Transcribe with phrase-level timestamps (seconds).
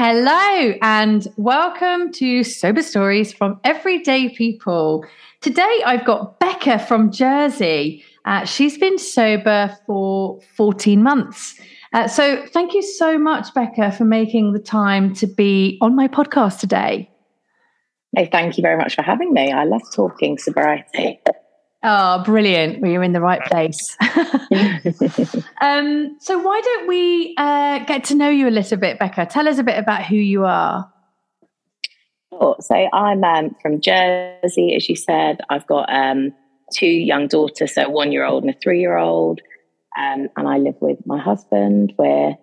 [0.00, 5.04] Hello, and welcome to Sober Stories from Everyday People.
[5.40, 8.04] Today I've got Becca from Jersey.
[8.24, 11.60] Uh, she's been sober for 14 months.
[11.92, 16.06] Uh, so thank you so much, Becca, for making the time to be on my
[16.06, 17.10] podcast today.
[18.14, 19.50] Hey, thank you very much for having me.
[19.50, 21.18] I love talking sobriety.
[21.82, 22.80] Oh, brilliant.
[22.80, 23.96] Well, you're in the right place.
[25.60, 29.26] um, so, why don't we uh, get to know you a little bit, Becca?
[29.26, 30.92] Tell us a bit about who you are.
[32.30, 32.56] Sure.
[32.60, 35.40] So, I'm um, from Jersey, as you said.
[35.50, 36.32] I've got um,
[36.74, 39.40] two young daughters, so one year old and a three year old.
[39.96, 41.94] Um, and I live with my husband.
[41.96, 42.34] We're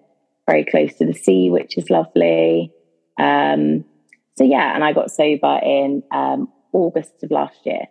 [0.47, 2.72] very close to the sea, which is lovely.
[3.20, 3.83] Um,
[4.38, 7.88] so, yeah, and I got sober in um, August of last year.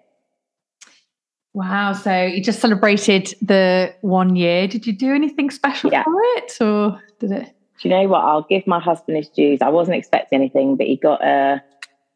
[1.55, 1.93] Wow.
[1.93, 4.67] So you just celebrated the one year.
[4.67, 6.03] Did you do anything special yeah.
[6.03, 7.55] for it or did it?
[7.81, 8.25] Do you know what?
[8.25, 9.61] I'll give my husband his dues.
[9.63, 11.63] I wasn't expecting anything, but he got a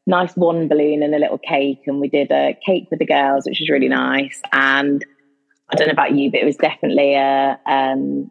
[0.06, 1.82] nice one balloon and a little cake.
[1.86, 4.42] And we did a cake with the girls, which was really nice.
[4.52, 5.04] And
[5.70, 8.30] I don't know about you, but it was definitely a um,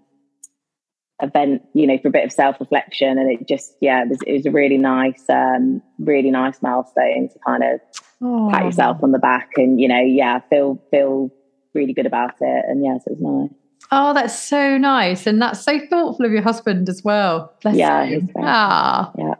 [1.21, 3.17] event, you know, for a bit of self reflection.
[3.17, 7.29] And it just, yeah, it was, it was a really nice, um, really nice milestone
[7.29, 7.79] to kind of
[8.21, 8.49] oh.
[8.51, 11.29] pat yourself on the back and you know yeah feel feel
[11.73, 13.57] really good about it and yes it was nice
[13.91, 17.53] Oh, that's so nice, and that's so thoughtful of your husband as well.
[17.61, 19.33] Bless yeah, ah, yeah,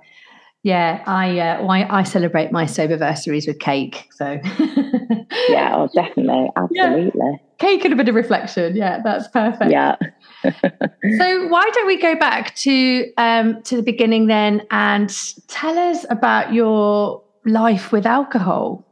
[0.63, 1.03] yeah.
[1.05, 4.07] I uh, well, I, I celebrate my soberversaries with cake.
[4.11, 4.39] So
[5.49, 7.11] yeah, oh, definitely, absolutely.
[7.13, 7.37] Yeah.
[7.57, 8.75] Cake and a bit of reflection.
[8.75, 9.69] Yeah, that's perfect.
[9.69, 9.97] Yeah.
[10.43, 15.13] so why don't we go back to um, to the beginning then and
[15.47, 18.85] tell us about your life with alcohol?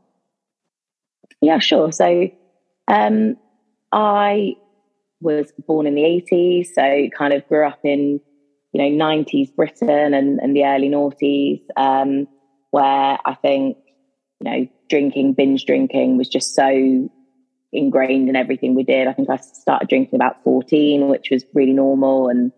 [1.41, 1.91] Yeah, sure.
[1.91, 2.29] So
[2.88, 3.38] um,
[3.91, 4.55] I
[5.21, 8.19] was born in the 80s, so kind of grew up in,
[8.71, 12.27] you know, 90s Britain and, and the early noughties, um,
[12.71, 13.77] where I think,
[14.39, 17.09] you know, drinking, binge drinking was just so
[17.71, 19.07] ingrained in everything we did.
[19.07, 22.51] I think I started drinking about 14, which was really normal and,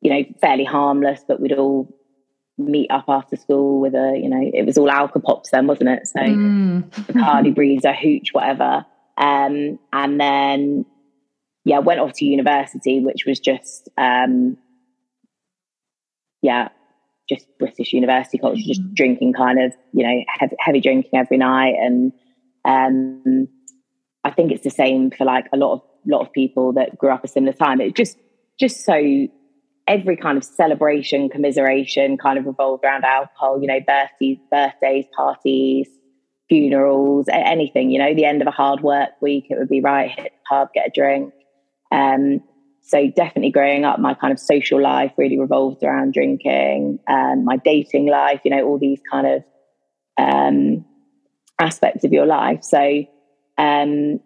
[0.00, 1.95] you know, fairly harmless, but we'd all
[2.58, 5.90] meet up after school with a, you know, it was all alcohol pops then, wasn't
[5.90, 6.06] it?
[6.06, 6.88] So mm.
[6.90, 8.86] Bacardi, Breezer, Hooch, whatever.
[9.18, 10.86] Um, and then,
[11.64, 14.56] yeah, went off to university, which was just, um,
[16.40, 16.68] yeah,
[17.28, 18.66] just British university culture, mm.
[18.66, 21.74] just drinking kind of, you know, heavy, heavy drinking every night.
[21.78, 22.12] And
[22.64, 23.48] um,
[24.24, 27.10] I think it's the same for like a lot of, lot of people that grew
[27.10, 27.80] up a similar time.
[27.80, 28.16] It just,
[28.58, 28.94] just so
[29.86, 35.88] every kind of celebration, commiseration kind of revolved around alcohol, you know, birthdays, birthdays, parties,
[36.48, 40.10] funerals, anything, you know, the end of a hard work week, it would be right,
[40.10, 41.32] hit the pub, get a drink.
[41.92, 42.40] Um,
[42.82, 47.56] so definitely growing up, my kind of social life really revolved around drinking, um, my
[47.56, 49.44] dating life, you know, all these kind of
[50.18, 50.84] um,
[51.58, 52.62] aspects of your life.
[52.62, 53.04] So
[53.58, 54.20] um,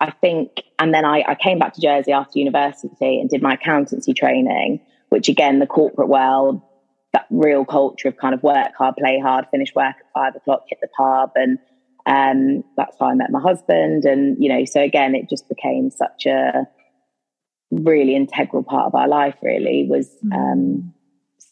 [0.00, 3.54] I think, and then I, I came back to Jersey after university and did my
[3.54, 4.80] accountancy training,
[5.10, 6.62] which again, the corporate world,
[7.12, 10.62] that real culture of kind of work hard, play hard, finish work at five o'clock,
[10.68, 11.32] hit the pub.
[11.34, 11.58] And
[12.06, 14.04] um, that's how I met my husband.
[14.04, 16.66] And, you know, so again, it just became such a
[17.70, 20.32] really integral part of our life, really, was mm.
[20.32, 20.94] um,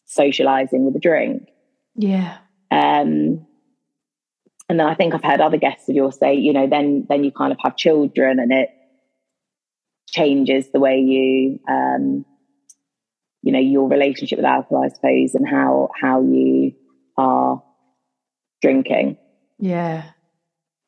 [0.07, 1.49] socializing with a drink.
[1.97, 2.39] Yeah.
[2.71, 3.47] Um,
[4.69, 7.25] and then I think I've had other guests of yours say, you know, then then
[7.25, 8.69] you kind of have children and it
[10.09, 12.25] changes the way you um,
[13.43, 16.73] you know, your relationship with alcohol, I suppose, and how how you
[17.17, 17.63] are
[18.61, 19.17] drinking.
[19.59, 20.05] Yeah.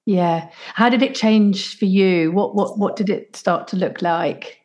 [0.06, 0.50] Yeah.
[0.74, 2.32] How did it change for you?
[2.32, 4.58] What what what did it start to look like?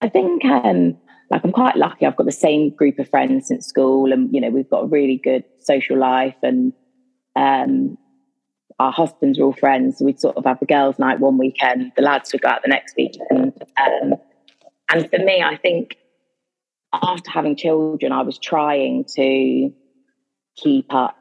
[0.00, 0.96] I think um
[1.30, 2.06] like I'm quite lucky.
[2.06, 4.88] I've got the same group of friends since school and you know, we've got a
[4.88, 6.72] really good social life and
[7.36, 7.98] um,
[8.78, 10.00] our husbands are all friends.
[10.00, 12.68] We'd sort of have the girls' night one weekend, the lads would go out the
[12.68, 13.52] next weekend.
[13.80, 14.14] Um,
[14.90, 15.96] and for me, I think
[16.92, 19.72] after having children, I was trying to
[20.56, 21.16] keep up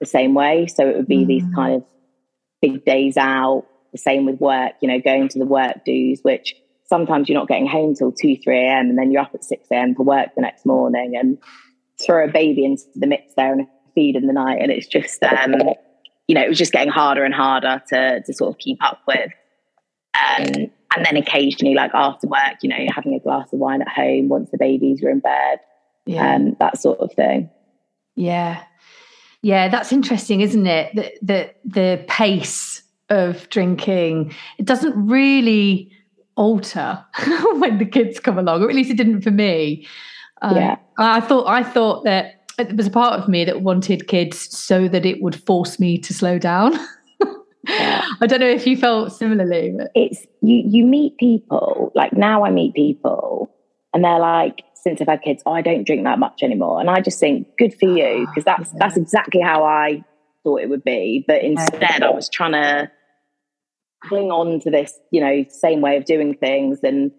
[0.00, 0.66] the same way.
[0.66, 1.26] So it would be mm.
[1.26, 1.84] these kind of
[2.62, 6.54] big days out, the same with work, you know, going to the work dues, which
[6.86, 8.90] sometimes you're not getting home till 2, 3 a.m.
[8.90, 9.94] and then you're up at 6 a.m.
[9.94, 11.16] for work the next morning.
[11.16, 11.38] And
[12.00, 15.22] throw a baby into the mix there and feed in the night, and it's just
[15.22, 15.54] um,
[16.26, 19.00] you know it was just getting harder and harder to to sort of keep up
[19.06, 19.30] with.
[20.14, 23.88] Um, and then occasionally, like after work, you know, having a glass of wine at
[23.88, 25.58] home once the babies were in bed,
[26.06, 26.34] yeah.
[26.34, 27.50] um, that sort of thing.
[28.16, 28.62] Yeah,
[29.42, 30.94] yeah, that's interesting, isn't it?
[30.94, 35.90] The the, the pace of drinking it doesn't really
[36.36, 37.04] alter
[37.54, 39.86] when the kids come along, or at least it didn't for me.
[40.42, 44.08] Um, yeah, I thought I thought that there was a part of me that wanted
[44.08, 46.72] kids so that it would force me to slow down.
[47.68, 48.04] yeah.
[48.20, 49.74] I don't know if you felt similarly.
[49.76, 49.90] But.
[49.94, 50.62] It's you.
[50.66, 52.44] You meet people like now.
[52.44, 53.50] I meet people,
[53.94, 56.90] and they're like, since I've had kids, oh, I don't drink that much anymore, and
[56.90, 58.78] I just think, good for you, ah, because that's yeah.
[58.78, 60.04] that's exactly how I
[60.42, 61.24] thought it would be.
[61.26, 62.90] But instead, I was trying to
[64.04, 67.12] cling on to this, you know, same way of doing things and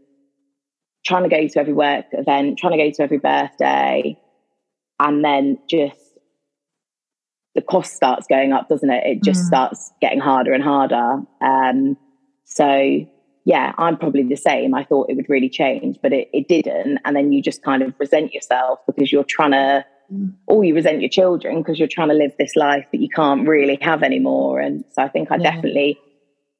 [1.06, 4.18] trying to go to every work event, trying to go to every birthday,
[5.00, 5.98] and then just
[7.56, 9.04] the cost starts going up, doesn't it?
[9.06, 9.48] It just mm.
[9.48, 11.22] starts getting harder and harder.
[11.42, 11.98] Um,
[12.46, 13.06] so
[13.46, 14.76] yeah, I'm probably the same.
[14.76, 17.00] I thought it would really change, but it, it didn't.
[17.04, 20.34] And then you just kind of resent yourself because you're trying to, mm.
[20.48, 23.48] or you resent your children because you're trying to live this life that you can't
[23.48, 24.60] really have anymore.
[24.60, 25.52] And so I think I yeah.
[25.52, 25.98] definitely,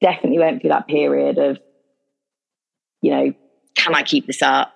[0.00, 1.58] definitely went through that period of,
[3.02, 3.32] you know,
[3.76, 4.74] can I keep this up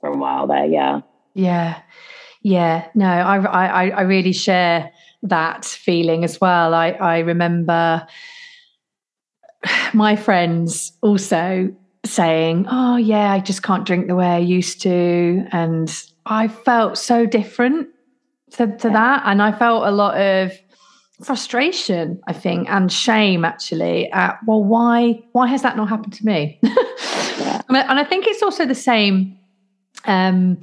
[0.00, 0.66] for a while there?
[0.66, 1.02] Yeah.
[1.34, 1.80] Yeah.
[2.42, 2.88] Yeah.
[2.94, 4.90] No, I, I, I really share
[5.22, 6.74] that feeling as well.
[6.74, 8.06] I, I remember
[9.94, 11.74] my friends also
[12.04, 15.46] saying, Oh, yeah, I just can't drink the way I used to.
[15.52, 15.94] And
[16.26, 17.88] I felt so different
[18.52, 18.94] to, to yeah.
[18.94, 19.22] that.
[19.26, 20.52] And I felt a lot of
[21.22, 26.24] frustration, I think, and shame actually at, well, why, why has that not happened to
[26.24, 26.58] me?
[26.62, 27.60] yeah.
[27.68, 29.38] and, I, think it's also the same.
[30.06, 30.58] Um,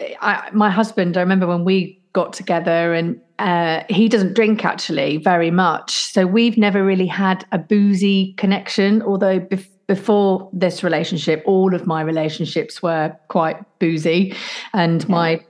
[0.00, 5.18] I, my husband, I remember when we got together and uh, he doesn't drink actually
[5.18, 6.12] very much.
[6.12, 11.86] So we've never really had a boozy connection, although bef- before this relationship, all of
[11.86, 14.34] my relationships were quite boozy.
[14.72, 15.40] And my,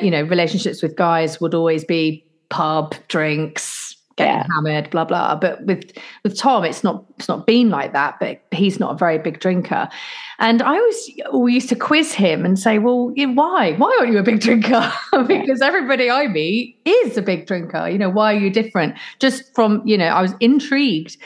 [0.00, 3.85] you know, relationships with guys would always be pub, drinks,
[4.16, 4.46] getting yeah.
[4.54, 5.36] hammered, blah blah.
[5.36, 5.92] But with
[6.24, 8.16] with Tom, it's not it's not been like that.
[8.18, 9.88] But he's not a very big drinker,
[10.38, 13.74] and I always we used to quiz him and say, "Well, why?
[13.74, 14.92] Why aren't you a big drinker?
[15.26, 17.88] because everybody I meet is a big drinker.
[17.88, 18.96] You know, why are you different?
[19.18, 21.16] Just from you know, I was intrigued."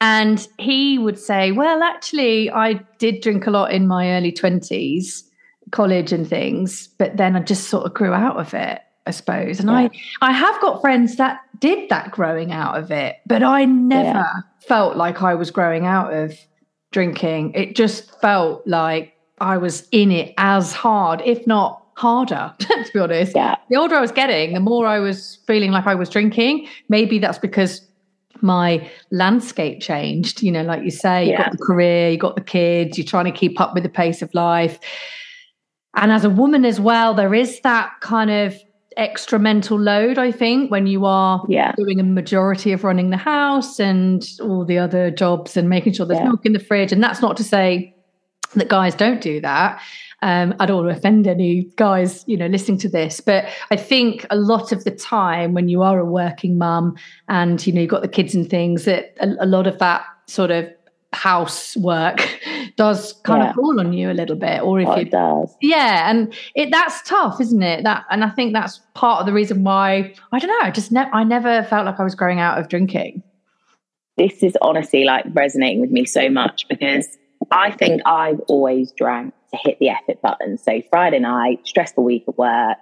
[0.00, 5.22] And he would say, Well, actually, I did drink a lot in my early 20s,
[5.70, 8.80] college and things, but then I just sort of grew out of it.
[9.06, 9.60] I suppose.
[9.60, 9.76] And yeah.
[9.76, 14.08] I I have got friends that did that growing out of it, but I never
[14.08, 14.32] yeah.
[14.60, 16.34] felt like I was growing out of
[16.92, 17.52] drinking.
[17.54, 22.98] It just felt like I was in it as hard, if not harder, to be
[22.98, 23.34] honest.
[23.34, 23.56] Yeah.
[23.68, 26.68] The older I was getting, the more I was feeling like I was drinking.
[26.88, 27.82] Maybe that's because
[28.42, 30.42] my landscape changed.
[30.42, 31.44] You know, like you say, you yeah.
[31.44, 34.22] got the career, you got the kids, you're trying to keep up with the pace
[34.22, 34.78] of life.
[35.94, 38.54] And as a woman as well, there is that kind of
[38.96, 41.72] extra mental load, I think, when you are yeah.
[41.76, 46.06] doing a majority of running the house and all the other jobs and making sure
[46.06, 46.28] there's yeah.
[46.28, 46.92] milk in the fridge.
[46.92, 47.94] And that's not to say
[48.54, 49.82] that guys don't do that.
[50.22, 53.76] Um, I don't want to offend any guys, you know, listening to this, but I
[53.76, 56.96] think a lot of the time when you are a working mum
[57.28, 60.06] and you know you've got the kids and things, that a, a lot of that
[60.26, 60.68] sort of
[61.12, 62.40] housework
[62.76, 63.50] does kind yeah.
[63.50, 65.54] of fall on you a little bit or if oh, it does.
[65.60, 67.84] Yeah and it that's tough isn't it?
[67.84, 70.92] That and i think that's part of the reason why i don't know i just
[70.92, 73.22] never i never felt like i was growing out of drinking.
[74.16, 77.06] This is honestly like resonating with me so much because
[77.50, 80.58] i think i've always drank to hit the effort button.
[80.58, 82.78] So friday night stressful week at work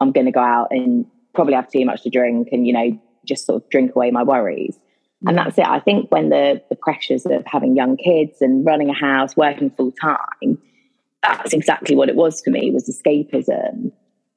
[0.00, 3.00] i'm going to go out and probably have too much to drink and you know
[3.24, 4.78] just sort of drink away my worries
[5.26, 5.66] and that's it.
[5.66, 9.70] I think when the, the pressures of having young kids and running a house, working
[9.70, 10.58] full time,
[11.22, 13.92] that's exactly what it was for me was escapism.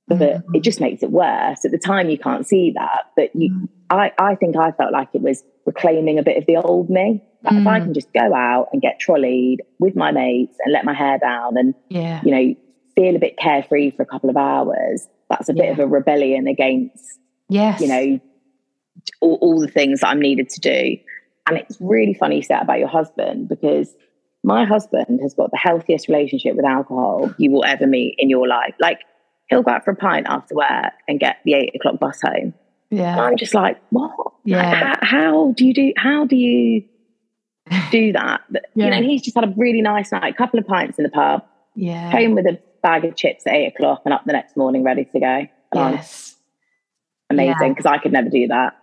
[0.08, 0.56] But mm-hmm.
[0.56, 1.66] it just makes it worse.
[1.66, 3.06] At the time, you can't see that.
[3.16, 3.66] But you, mm-hmm.
[3.90, 7.24] I, I think I felt like it was reclaiming a bit of the old me.
[7.44, 7.62] Like mm-hmm.
[7.62, 7.84] if I mm.
[7.84, 11.58] can just go out and get trolleyed with my mates and let my hair down
[11.58, 12.22] and, yeah.
[12.24, 12.56] you know,
[12.96, 15.72] feel a bit carefree for a couple of hours, that's a bit yeah.
[15.72, 17.82] of a rebellion against, yes.
[17.82, 18.20] you know,
[19.22, 20.98] all, all the things that I'm needed to do.
[21.48, 23.94] And it's really funny you say about your husband because
[24.44, 28.48] my husband has got the healthiest relationship with alcohol you will ever meet in your
[28.48, 28.76] life.
[28.80, 29.00] Like
[29.50, 32.54] he'll go out for a pint after work and get the eight o'clock bus home.
[32.90, 33.14] Yeah.
[33.14, 34.12] And I'm just like, what?
[34.44, 34.58] Yeah.
[34.58, 36.84] Like, how, how, do you do, how do you
[37.92, 38.42] do that?
[38.50, 38.86] But, yeah.
[38.86, 41.10] You know, he's just had a really nice night, a couple of pints in the
[41.10, 41.44] pub.
[41.76, 42.12] Yeah.
[42.12, 45.06] Home with a bag of chips at eight o'clock and up the next morning ready
[45.06, 45.48] to go.
[45.74, 46.36] yes.
[47.32, 47.92] Amazing because yeah.
[47.92, 48.78] I could never do that.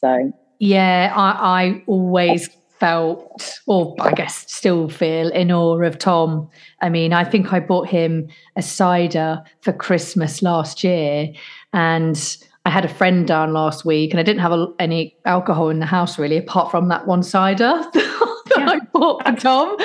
[0.00, 6.48] So yeah, I, I always felt, or I guess still feel, in awe of Tom.
[6.80, 11.32] I mean, I think I bought him a cider for Christmas last year,
[11.72, 15.68] and I had a friend down last week, and I didn't have a, any alcohol
[15.70, 17.82] in the house really, apart from that one cider.
[18.50, 19.76] that I bought for Tom.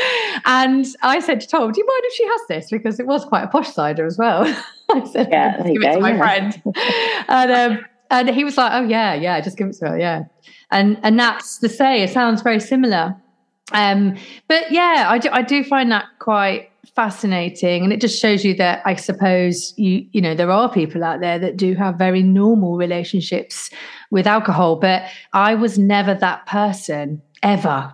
[0.46, 2.72] And I said to Tom, Do you mind if she has this?
[2.72, 4.44] Because it was quite a posh cider as well.
[4.90, 6.18] I said, yeah, give it to my yeah.
[6.18, 6.62] friend.
[7.28, 10.24] and um, and he was like, Oh yeah, yeah, just give it to her, yeah.
[10.72, 13.16] And and that's the say, it sounds very similar.
[13.72, 14.16] Um,
[14.48, 18.54] but yeah, I do, I do find that quite fascinating and it just shows you
[18.54, 22.24] that i suppose you you know there are people out there that do have very
[22.24, 23.70] normal relationships
[24.12, 27.94] with alcohol but i was never that person ever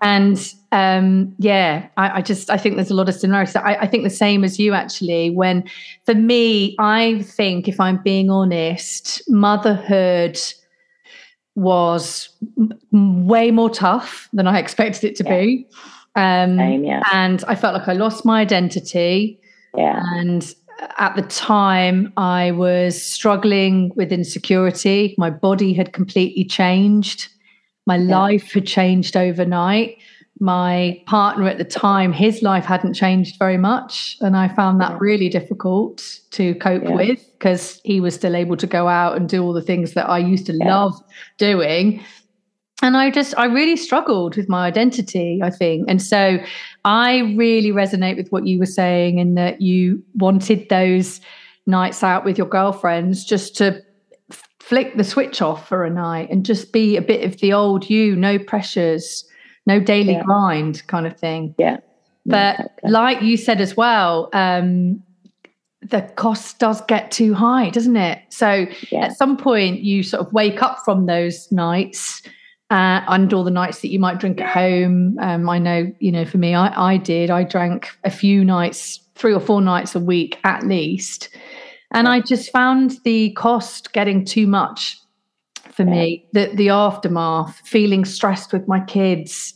[0.00, 3.56] and um, yeah, I, I, just I think there's a lot of similarities.
[3.56, 5.30] I, I, think the same as you actually.
[5.30, 5.64] When
[6.04, 10.38] for me, I think if I'm being honest, motherhood
[11.54, 12.28] was
[12.90, 15.40] way more tough than I expected it to yeah.
[15.40, 15.66] be.
[16.16, 17.02] Um, Same, yeah.
[17.12, 19.40] And I felt like I lost my identity.
[19.76, 20.00] Yeah.
[20.14, 20.54] And
[20.98, 25.14] at the time, I was struggling with insecurity.
[25.18, 27.28] My body had completely changed.
[27.86, 28.18] My yeah.
[28.18, 29.98] life had changed overnight.
[30.40, 34.16] My partner at the time, his life hadn't changed very much.
[34.20, 36.94] And I found that really difficult to cope yeah.
[36.94, 40.08] with because he was still able to go out and do all the things that
[40.08, 41.00] I used to love
[41.38, 42.02] doing.
[42.82, 45.88] And I just, I really struggled with my identity, I think.
[45.88, 46.38] And so
[46.84, 51.20] I really resonate with what you were saying, in that you wanted those
[51.66, 53.80] nights out with your girlfriends just to
[54.64, 57.90] flick the switch off for a night and just be a bit of the old
[57.90, 59.22] you, no pressures,
[59.66, 60.22] no daily yeah.
[60.22, 61.54] grind kind of thing.
[61.58, 61.78] Yeah.
[62.24, 65.02] But like you said as well, um,
[65.82, 68.20] the cost does get too high, doesn't it?
[68.30, 69.04] So yeah.
[69.04, 72.22] at some point, you sort of wake up from those nights
[72.70, 75.18] uh, and all the nights that you might drink at home.
[75.20, 77.28] Um, I know, you know, for me, I, I did.
[77.28, 81.28] I drank a few nights, three or four nights a week at least.
[81.94, 84.98] And I just found the cost getting too much
[85.72, 86.26] for me.
[86.32, 89.54] The the aftermath, feeling stressed with my kids,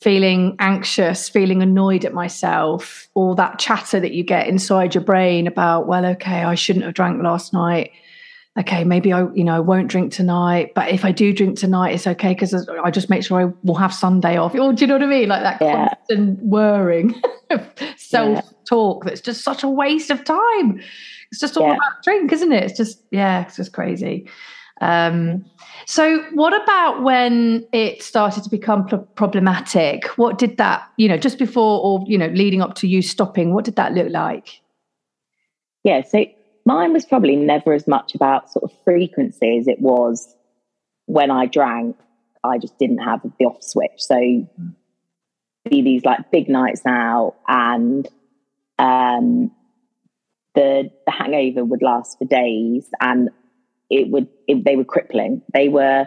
[0.00, 5.46] feeling anxious, feeling annoyed at myself, all that chatter that you get inside your brain
[5.46, 7.92] about, well, okay, I shouldn't have drank last night.
[8.58, 10.72] Okay, maybe I, you know, I won't drink tonight.
[10.74, 13.76] But if I do drink tonight, it's okay because I just make sure I will
[13.76, 14.52] have Sunday off.
[14.54, 15.28] Or do you know what I mean?
[15.28, 15.88] Like that yeah.
[15.88, 17.14] constant worrying,
[17.96, 20.80] self talk that's just such a waste of time.
[21.30, 21.74] It's just all yeah.
[21.74, 22.64] about drink, isn't it?
[22.64, 24.28] It's just yeah, it's just crazy.
[24.80, 25.44] Um,
[25.86, 30.06] so, what about when it started to become problematic?
[30.16, 33.52] What did that, you know, just before or you know, leading up to you stopping?
[33.52, 34.60] What did that look like?
[35.84, 36.24] Yeah, so
[36.64, 40.34] mine was probably never as much about sort of frequency as it was
[41.06, 41.96] when I drank.
[42.44, 43.90] I just didn't have the off switch.
[43.96, 44.16] So,
[45.68, 48.08] be these like big nights out and
[48.78, 49.50] um
[50.58, 53.30] the the hangover would last for days and
[53.90, 55.40] it would it, they were crippling.
[55.54, 56.06] They were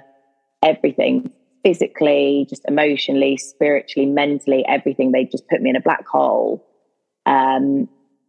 [0.61, 1.31] everything
[1.63, 5.11] physically just emotionally spiritually mentally everything.
[5.11, 6.67] They just put me in a black hole.
[7.25, 7.87] Um,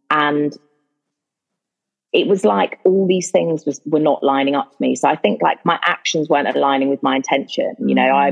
[0.09, 0.55] and
[2.13, 4.95] it was like all these things was were not lining up for me.
[4.95, 7.75] So i think like my actions weren't aligning with my intention.
[7.85, 8.31] You know i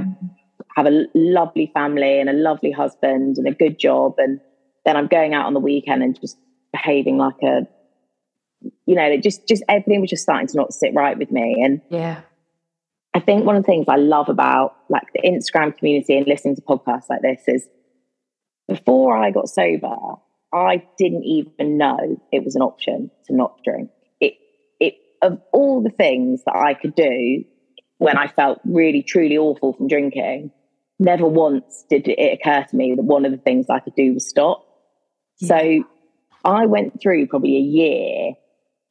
[0.77, 4.15] have a lovely family and a lovely husband and a good job.
[4.17, 4.39] And
[4.85, 6.37] then i'm going out on the weekend and just
[6.71, 7.67] behaving like a
[8.85, 11.61] you know, it just just everything was just starting to not sit right with me.
[11.63, 12.21] And yeah.
[13.13, 16.55] I think one of the things I love about like the Instagram community and listening
[16.55, 17.67] to podcasts like this is
[18.67, 19.95] before I got sober,
[20.53, 23.89] I didn't even know it was an option to not drink.
[24.19, 24.33] It
[24.79, 27.43] it of all the things that I could do
[27.97, 30.51] when I felt really truly awful from drinking,
[30.97, 34.13] never once did it occur to me that one of the things I could do
[34.13, 34.65] was stop.
[35.39, 35.47] Yeah.
[35.47, 35.83] So
[36.43, 38.33] I went through probably a year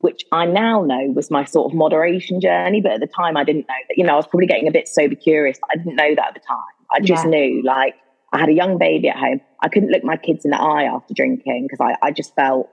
[0.01, 2.81] which I now know was my sort of moderation journey.
[2.81, 4.73] But at the time, I didn't know that, you know, I was probably getting a
[4.73, 5.59] bit sober curious.
[5.71, 6.59] I didn't know that at the time.
[6.91, 7.31] I just yeah.
[7.31, 7.95] knew like
[8.33, 9.41] I had a young baby at home.
[9.63, 12.71] I couldn't look my kids in the eye after drinking because I, I just felt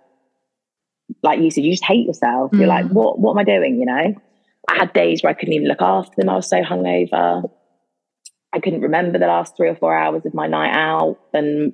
[1.23, 2.51] like you said, you just hate yourself.
[2.51, 2.59] Mm.
[2.59, 2.93] You're like, mm.
[2.93, 3.79] what, what am I doing?
[3.79, 4.15] You know,
[4.69, 6.29] I had days where I couldn't even look after them.
[6.29, 7.49] I was so hungover.
[8.53, 11.17] I couldn't remember the last three or four hours of my night out.
[11.33, 11.73] And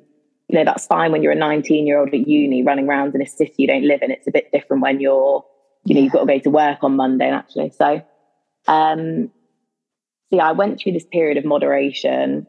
[0.49, 3.21] you know, that's fine when you're a 19 year old at uni running around in
[3.21, 4.11] a city you don't live in.
[4.11, 5.45] It's a bit different when you're,
[5.85, 7.71] you know, you've got to go to work on Monday actually.
[7.71, 8.01] So,
[8.67, 9.31] um,
[10.29, 12.47] yeah, I went through this period of moderation.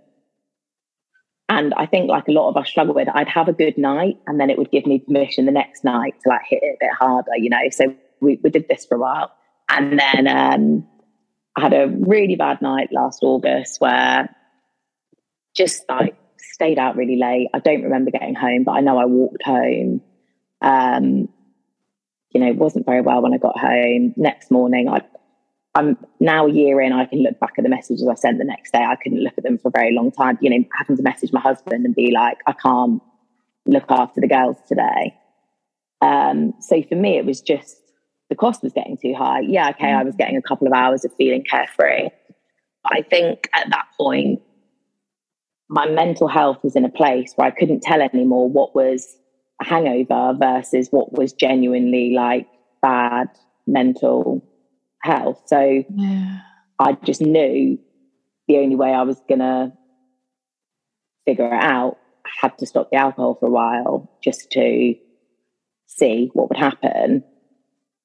[1.48, 4.18] and I think like a lot of us struggle with, I'd have a good night
[4.26, 6.84] and then it would give me permission the next night to like hit it a
[6.86, 7.68] bit harder, you know.
[7.70, 9.30] So we, we did this for a while.
[9.68, 10.86] And then um,
[11.56, 14.34] I had a really bad night last August where
[15.54, 16.16] just like
[16.54, 17.48] stayed out really late.
[17.52, 20.00] I don't remember getting home, but I know I walked home.
[20.62, 21.28] Um,
[22.30, 24.14] you know, wasn't very well when I got home.
[24.16, 25.02] Next morning, I
[25.76, 28.44] I'm now a year in, I can look back at the messages I sent the
[28.44, 28.84] next day.
[28.84, 30.38] I couldn't look at them for a very long time.
[30.40, 33.02] You know, having to message my husband and be like, I can't
[33.66, 35.14] look after the girls today.
[36.00, 37.76] Um, so for me, it was just
[38.30, 39.40] the cost was getting too high.
[39.40, 42.10] Yeah, okay, I was getting a couple of hours of feeling carefree.
[42.84, 44.42] But I think at that point,
[45.68, 49.16] my mental health was in a place where I couldn't tell anymore what was
[49.60, 52.46] a hangover versus what was genuinely like
[52.82, 53.28] bad
[53.66, 54.44] mental
[55.02, 55.40] health.
[55.46, 56.40] So yeah.
[56.78, 57.78] I just knew
[58.48, 59.72] the only way I was going to
[61.24, 64.94] figure it out, I had to stop the alcohol for a while just to
[65.86, 67.24] see what would happen.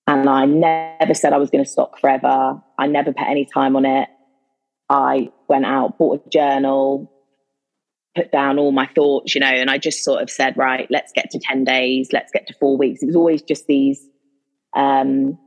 [0.07, 2.61] And I never said I was going to stop forever.
[2.77, 4.09] I never put any time on it.
[4.89, 7.11] I went out, bought a journal,
[8.15, 11.11] put down all my thoughts, you know, and I just sort of said, right, let's
[11.13, 13.03] get to 10 days, let's get to four weeks.
[13.03, 14.05] It was always just these
[14.73, 15.37] um,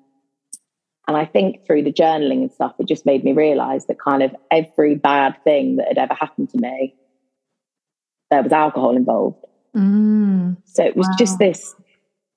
[1.09, 4.23] and I think through the journaling and stuff, it just made me realize that kind
[4.23, 6.95] of every bad thing that had ever happened to me,
[8.31, 9.45] there was alcohol involved.
[9.77, 11.17] Mm, so it was wow.
[11.19, 11.75] just this,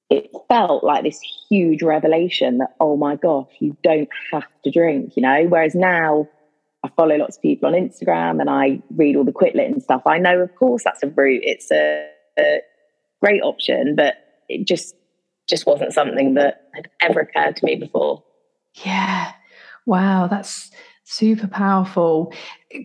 [0.09, 5.13] it felt like this huge revelation that, oh my gosh, you don't have to drink,
[5.15, 5.45] you know?
[5.47, 6.27] Whereas now
[6.85, 9.81] I follow lots of people on Instagram and I read all the Quit Lit and
[9.81, 10.03] stuff.
[10.05, 12.59] I know, of course, that's a route, it's a, a
[13.21, 14.15] great option, but
[14.47, 14.95] it just,
[15.49, 18.23] just wasn't something that had ever occurred to me before.
[18.83, 19.31] Yeah.
[19.85, 20.71] Wow, that's
[21.03, 22.33] super powerful.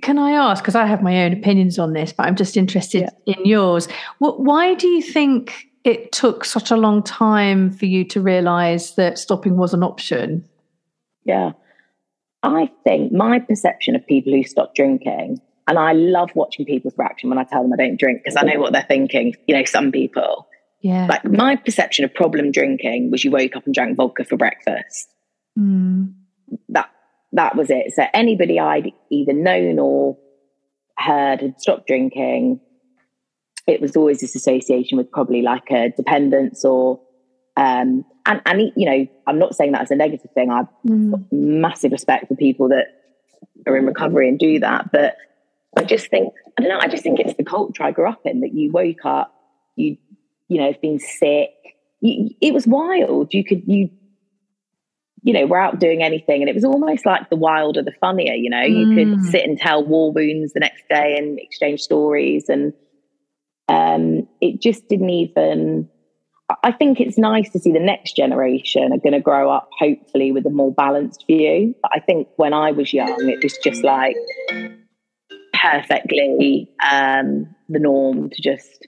[0.03, 3.09] Can I ask, because I have my own opinions on this, but I'm just interested
[3.27, 3.35] yeah.
[3.37, 3.89] in yours.
[4.19, 8.95] What, why do you think it took such a long time for you to realize
[8.95, 10.47] that stopping was an option?
[11.25, 11.53] Yeah.
[12.43, 17.29] I think my perception of people who stop drinking, and I love watching people's reaction
[17.29, 19.35] when I tell them I don't drink because I know what they're thinking.
[19.47, 20.47] You know, some people.
[20.81, 21.07] Yeah.
[21.07, 25.09] Like my perception of problem drinking was you woke up and drank vodka for breakfast.
[25.59, 26.15] Mm.
[26.71, 26.91] That
[27.33, 27.93] that was it.
[27.95, 30.17] So anybody I'd either known or
[30.99, 32.61] heard had stopped drinking,
[33.67, 37.01] it was always this association with probably like a dependence or
[37.57, 40.51] um and and you know I'm not saying that as a negative thing.
[40.51, 41.25] I've mm.
[41.31, 42.87] massive respect for people that
[43.67, 45.17] are in recovery and do that, but
[45.77, 46.81] I just think I don't know.
[46.81, 49.35] I just think it's the culture I grew up in that you woke up,
[49.77, 49.97] you
[50.49, 51.51] you know, have been sick.
[52.01, 53.33] You, it was wild.
[53.33, 53.91] You could you
[55.23, 56.41] you know, we're out doing anything.
[56.43, 59.31] And it was almost like the wilder, the funnier, you know, you could mm.
[59.31, 62.49] sit and tell war wounds the next day and exchange stories.
[62.49, 62.73] And
[63.69, 65.89] um, it just didn't even,
[66.63, 70.33] I think it's nice to see the next generation are going to grow up, hopefully,
[70.33, 71.75] with a more balanced view.
[71.83, 74.17] But I think when I was young, it was just like
[75.53, 78.87] perfectly um, the norm to just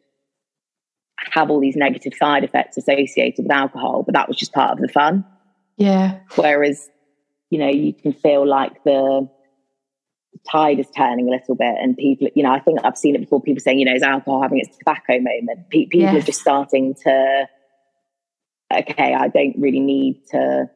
[1.33, 4.03] have all these negative side effects associated with alcohol.
[4.03, 5.25] But that was just part of the fun.
[5.77, 6.21] Yeah.
[6.37, 6.89] Whereas,
[7.51, 9.29] you know, you can feel like the
[10.51, 13.21] tide is turning a little bit and people, you know, I think I've seen it
[13.21, 15.71] before, people saying, you know, is alcohol having its tobacco moment?
[15.71, 17.49] Pe- people are just starting to,
[18.73, 20.71] okay, I don't really need to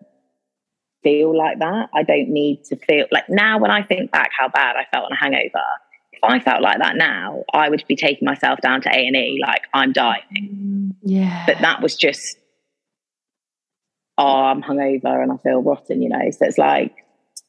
[1.02, 1.90] feel like that.
[1.94, 5.06] I don't need to feel like now when I think back how bad I felt
[5.06, 5.64] on a hangover,
[6.12, 9.16] if I felt like that now, I would be taking myself down to A and
[9.16, 10.94] E like I'm dying.
[11.02, 11.44] Yeah.
[11.46, 12.38] But that was just
[14.18, 16.30] oh, I'm hungover and I feel rotten, you know.
[16.30, 16.94] So it's like,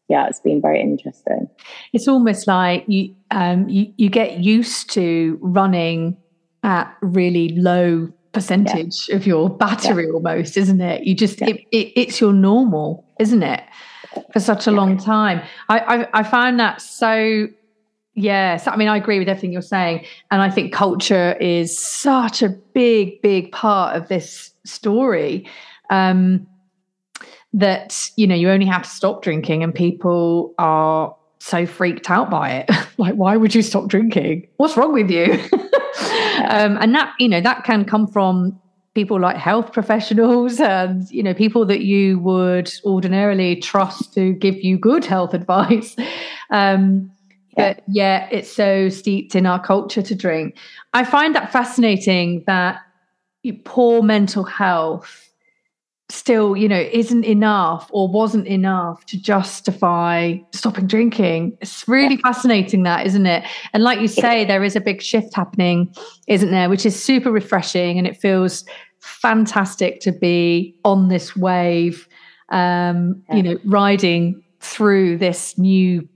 [0.08, 1.50] yeah, it's been very interesting.
[1.94, 6.18] It's almost like you um, you, you get used to running
[6.64, 9.16] at really low percentage yeah.
[9.16, 10.14] of your battery yeah.
[10.14, 11.04] almost, isn't it?
[11.04, 11.50] You just yeah.
[11.50, 13.64] it, it, it's your normal, isn't it?
[14.34, 15.42] For such a long time.
[15.70, 17.48] I, I I found that so
[18.20, 22.42] Yes, I mean I agree with everything you're saying, and I think culture is such
[22.42, 25.48] a big, big part of this story.
[25.92, 26.48] Um,
[27.54, 32.30] that you know you only have to stop drinking and people are so freaked out
[32.30, 32.70] by it.
[33.00, 34.48] Like why would you stop drinking?
[34.58, 35.40] What's wrong with you?
[36.50, 38.60] Um, and that you know that can come from
[38.94, 44.56] people like health professionals and you know people that you would ordinarily trust to give
[44.64, 45.96] you good health advice.
[46.50, 47.12] Um,
[47.58, 47.74] yeah.
[47.74, 50.58] but yeah it's so steeped in our culture to drink.
[50.94, 52.80] I find that fascinating that
[53.66, 55.27] poor mental health
[56.10, 61.58] still, you know, isn't enough or wasn't enough to justify stopping drinking.
[61.62, 62.22] It's really yeah.
[62.24, 63.44] fascinating, that, isn't it?
[63.74, 65.94] And like you say, there is a big shift happening,
[66.28, 66.70] isn't there?
[66.70, 68.64] Which is super refreshing and it feels
[69.00, 72.08] fantastic to be on this wave,
[72.50, 73.36] um, yeah.
[73.36, 76.08] you know, riding through this new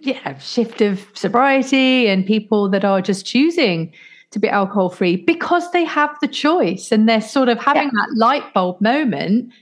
[0.00, 3.92] yeah, shift of sobriety and people that are just choosing
[4.30, 7.90] to be alcohol free because they have the choice and they're sort of having yeah.
[7.94, 9.52] that light bulb moment.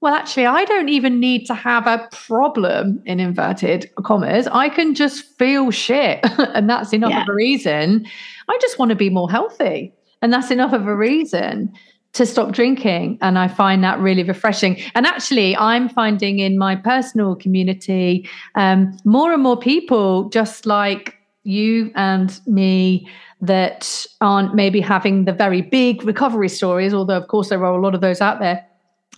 [0.00, 4.48] Well, actually, I don't even need to have a problem in inverted commas.
[4.48, 6.20] I can just feel shit.
[6.38, 7.22] and that's enough yeah.
[7.22, 8.06] of a reason.
[8.48, 9.92] I just want to be more healthy.
[10.20, 11.72] And that's enough of a reason
[12.14, 13.18] to stop drinking.
[13.22, 14.80] And I find that really refreshing.
[14.94, 21.16] And actually, I'm finding in my personal community um, more and more people just like
[21.44, 23.08] you and me
[23.40, 27.80] that aren't maybe having the very big recovery stories, although, of course, there are a
[27.80, 28.64] lot of those out there.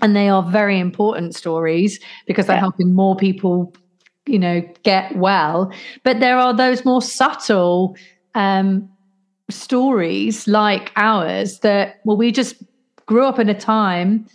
[0.03, 2.61] And they are very important stories because they're yeah.
[2.61, 3.73] helping more people,
[4.27, 5.73] you know, get well.
[6.03, 7.97] But there are those more subtle
[8.35, 8.89] um,
[9.51, 12.57] stories like ours that, well, we just
[13.07, 14.27] grew up in a time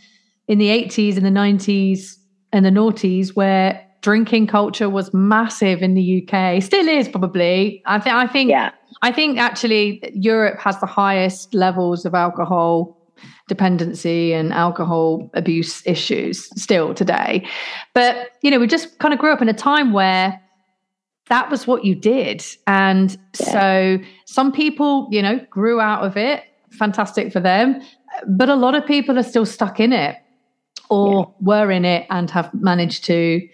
[0.47, 2.17] in the 80s and the 90s
[2.53, 6.61] and the noughties where drinking culture was massive in the UK.
[6.61, 7.81] Still is probably.
[7.85, 8.71] I think I think yeah.
[9.01, 12.95] I think actually Europe has the highest levels of alcohol
[13.47, 17.45] dependency and alcohol abuse issues still today.
[17.93, 20.39] But you know, we just kind of grew up in a time where
[21.29, 22.43] that was what you did.
[22.67, 23.51] And yeah.
[23.51, 26.43] so some people, you know, grew out of it.
[26.71, 27.81] Fantastic for them.
[28.27, 30.17] But a lot of people are still stuck in it
[30.89, 31.45] or yeah.
[31.47, 33.47] were in it and have managed to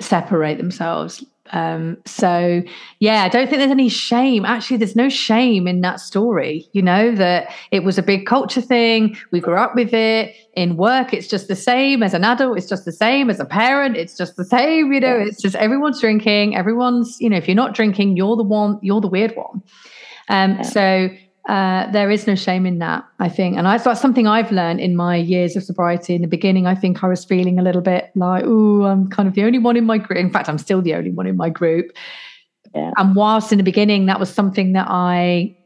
[0.00, 1.24] separate themselves.
[1.52, 2.62] Um, so
[3.00, 4.44] yeah, I don't think there's any shame.
[4.44, 6.68] Actually, there's no shame in that story.
[6.72, 9.16] You know that it was a big culture thing.
[9.30, 10.34] We grew up with it.
[10.54, 12.02] In work, it's just the same.
[12.02, 13.30] As an adult, it's just the same.
[13.30, 14.92] As a parent, it's just the same.
[14.92, 16.56] You know, it's just everyone's drinking.
[16.56, 18.78] Everyone's you know, if you're not drinking, you're the one.
[18.82, 19.62] You're the weird one.
[20.28, 20.62] Um, yeah.
[20.62, 21.08] So
[21.48, 23.56] uh, there is no shame in that, I think.
[23.56, 26.14] And I, that's something I've learned in my years of sobriety.
[26.14, 29.28] In the beginning, I think I was feeling a little bit like, oh, I'm kind
[29.28, 30.18] of the only one in my group.
[30.18, 31.92] In fact, I'm still the only one in my group.
[32.74, 32.92] Yeah.
[32.96, 35.56] And whilst in the beginning, that was something that I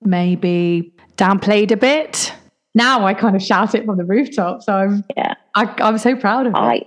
[0.00, 2.32] maybe downplayed a bit.
[2.74, 4.62] Now I kind of shout it from the rooftop.
[4.62, 5.34] So I'm, yeah.
[5.54, 6.86] I, I'm so proud of I, it.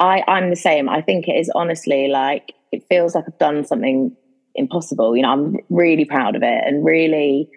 [0.00, 0.88] I, I'm the same.
[0.90, 4.14] I think it is honestly like, it feels like I've done something
[4.56, 5.16] impossible.
[5.16, 6.62] You know, I'm really proud of it.
[6.64, 7.48] And really,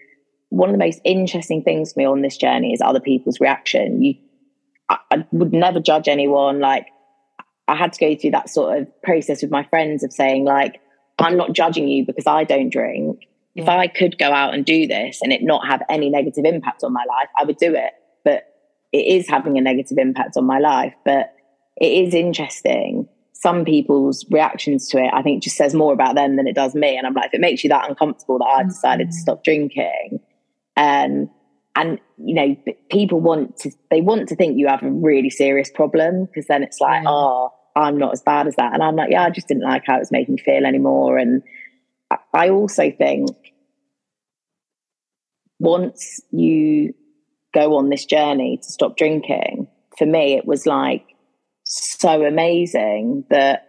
[0.49, 4.01] one of the most interesting things for me on this journey is other people's reaction.
[4.01, 4.15] You,
[4.89, 6.59] I, I would never judge anyone.
[6.59, 6.87] Like,
[7.67, 10.81] I had to go through that sort of process with my friends of saying, like,
[11.19, 13.27] I'm not judging you because I don't drink.
[13.53, 13.63] Yeah.
[13.63, 16.83] If I could go out and do this and it not have any negative impact
[16.83, 17.93] on my life, I would do it.
[18.23, 18.43] But
[18.91, 20.93] it is having a negative impact on my life.
[21.05, 21.33] But
[21.79, 23.07] it is interesting
[23.41, 26.75] some people's reactions to it, I think just says more about them than it does
[26.75, 26.97] me.
[26.97, 30.19] And I'm like, if it makes you that uncomfortable that I decided to stop drinking,
[30.75, 31.29] um,
[31.75, 32.57] and you know,
[32.91, 36.63] people want to they want to think you have a really serious problem because then
[36.63, 38.73] it's like, oh, I'm not as bad as that.
[38.73, 41.17] And I'm like, yeah, I just didn't like how it was making me feel anymore.
[41.17, 41.41] And
[42.33, 43.29] I also think
[45.59, 46.93] once you
[47.53, 51.05] go on this journey to stop drinking, for me, it was like
[51.69, 53.67] so amazing that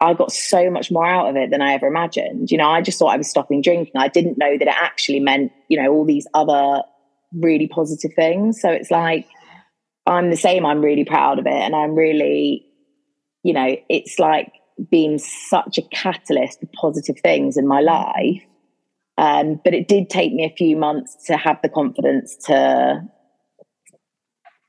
[0.00, 2.50] I got so much more out of it than I ever imagined.
[2.50, 3.92] You know, I just thought I was stopping drinking.
[3.96, 6.82] I didn't know that it actually meant, you know, all these other
[7.32, 8.60] really positive things.
[8.60, 9.26] So it's like,
[10.06, 10.66] I'm the same.
[10.66, 11.52] I'm really proud of it.
[11.52, 12.66] And I'm really,
[13.42, 14.52] you know, it's like
[14.90, 18.42] being such a catalyst for positive things in my life.
[19.16, 23.02] Um, but it did take me a few months to have the confidence to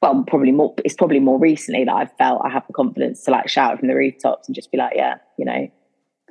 [0.01, 3.31] well, probably more, it's probably more recently that I've felt I have the confidence to
[3.31, 5.69] like shout from the rooftops and just be like, yeah, you know,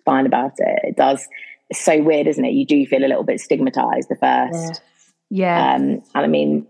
[0.05, 0.81] fine about it.
[0.85, 1.27] It does.
[1.69, 2.53] It's so weird, isn't it?
[2.53, 4.81] You do feel a little bit stigmatized the first.
[5.31, 5.71] Yeah.
[5.71, 5.75] yeah.
[5.75, 6.67] Um, and I mean,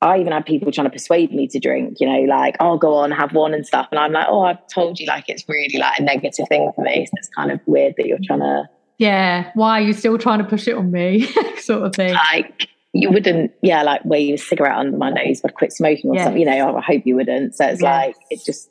[0.00, 2.94] I even had people trying to persuade me to drink, you know, like, oh, go
[2.94, 3.88] on, have one and stuff.
[3.90, 6.82] And I'm like, oh, I've told you, like, it's really like a negative thing for
[6.82, 7.06] me.
[7.06, 8.68] So it's kind of weird that you're trying to.
[8.98, 9.50] Yeah.
[9.54, 11.22] Why are you still trying to push it on me?
[11.58, 12.14] sort of thing.
[12.14, 16.14] Like, you wouldn't, yeah, like wave a cigarette under my nose, but quit smoking or
[16.14, 16.24] yes.
[16.24, 16.40] something.
[16.40, 17.54] You know, I hope you wouldn't.
[17.54, 17.82] So it's yes.
[17.82, 18.70] like it just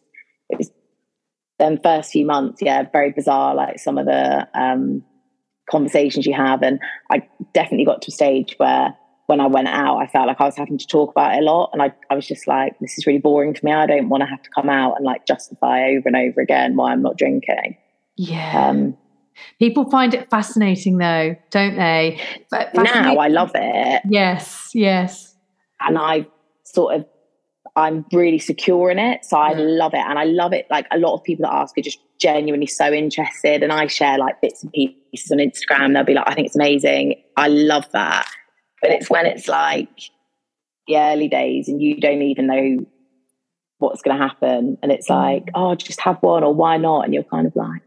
[0.49, 0.71] it was
[1.59, 3.55] them first few months, yeah, very bizarre.
[3.55, 5.03] Like some of the um,
[5.69, 6.79] conversations you have, and
[7.11, 8.95] I definitely got to a stage where
[9.27, 11.45] when I went out, I felt like I was having to talk about it a
[11.45, 13.71] lot, and I I was just like, this is really boring for me.
[13.71, 16.75] I don't want to have to come out and like justify over and over again
[16.75, 17.77] why I'm not drinking.
[18.15, 18.69] Yeah.
[18.69, 18.97] Um,
[19.59, 22.21] People find it fascinating though, don't they?
[22.51, 24.01] Now I love it.
[24.09, 25.35] Yes, yes.
[25.79, 26.27] And I
[26.63, 27.05] sort of
[27.77, 29.23] I'm really secure in it.
[29.23, 29.77] So I mm.
[29.77, 29.99] love it.
[29.99, 30.65] And I love it.
[30.69, 33.61] Like a lot of people that ask are just genuinely so interested.
[33.61, 35.93] And I share like bits and pieces on Instagram.
[35.93, 37.21] They'll be like, I think it's amazing.
[37.37, 38.27] I love that.
[38.81, 39.89] But it's when it's like
[40.87, 42.85] the early days and you don't even know
[43.77, 44.79] what's going to happen.
[44.81, 45.51] And it's like, mm.
[45.53, 47.05] oh, just have one or why not?
[47.05, 47.83] And you're kind of like,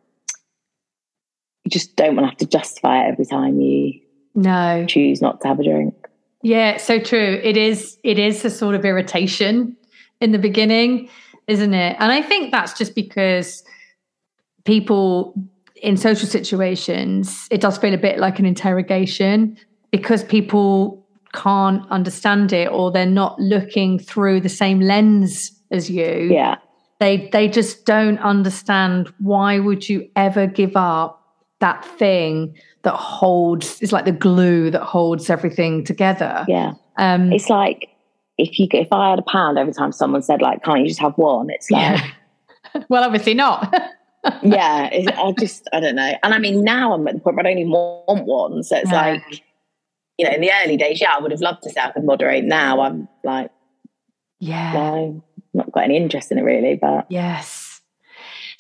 [1.71, 4.01] you just don't want to have to justify it every time you
[4.35, 5.95] no choose not to have a drink.
[6.43, 7.41] Yeah, so true.
[7.43, 9.77] It is it is a sort of irritation
[10.21, 11.09] in the beginning,
[11.47, 11.97] isn't it?
[11.99, 13.63] And I think that's just because
[14.65, 15.35] people
[15.77, 19.57] in social situations, it does feel a bit like an interrogation
[19.91, 26.29] because people can't understand it or they're not looking through the same lens as you.
[26.31, 26.57] Yeah.
[26.99, 31.20] They they just don't understand why would you ever give up
[31.61, 36.45] that thing that holds is like the glue that holds everything together.
[36.49, 36.75] Yeah.
[36.97, 37.89] Um it's like
[38.41, 41.01] if you if I had a pound every time someone said like, "Can't you just
[41.01, 42.83] have one?" It's like, yeah.
[42.89, 43.73] well, obviously not.
[44.43, 46.13] yeah, I just I don't know.
[46.23, 48.63] And I mean, now I'm at the point where I don't even want one.
[48.63, 49.03] So it's yeah.
[49.03, 49.43] like,
[50.19, 52.05] you know, in the early days, yeah, I would have loved to say I could
[52.05, 52.45] moderate.
[52.45, 53.51] Now I'm like,
[54.39, 56.77] yeah, no, not got any interest in it really.
[56.77, 57.70] But yes.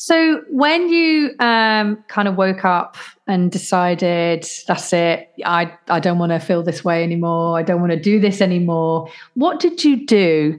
[0.03, 6.19] So when you um, kind of woke up and decided that's it, I I don't
[6.19, 7.59] want to feel this way anymore.
[7.59, 9.11] I don't want to do this anymore.
[9.35, 10.59] What did you do?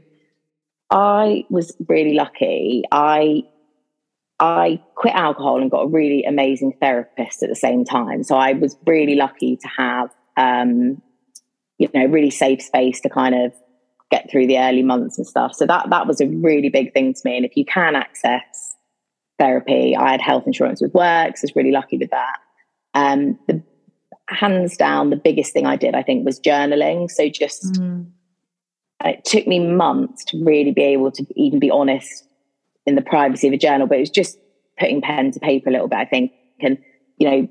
[0.92, 2.84] I was really lucky.
[2.92, 3.42] I
[4.40, 8.24] I quit alcohol and got a really amazing therapist at the same time.
[8.24, 11.02] So I was really lucky to have um,
[11.80, 13.54] you know really safe space to kind of
[14.12, 15.56] get through the early months and stuff.
[15.56, 17.38] So that that was a really big thing to me.
[17.38, 18.51] And if you can access
[19.42, 19.96] therapy.
[19.96, 22.38] I had health insurance with work, so I was really lucky with that.
[22.94, 23.64] Um, the
[24.28, 27.10] hands down, the biggest thing I did, I think, was journaling.
[27.10, 28.06] So just mm.
[29.04, 32.28] it took me months to really be able to even be honest
[32.86, 34.38] in the privacy of a journal, but it was just
[34.80, 36.32] putting pen to paper a little bit, I think.
[36.62, 36.78] And,
[37.18, 37.48] you know,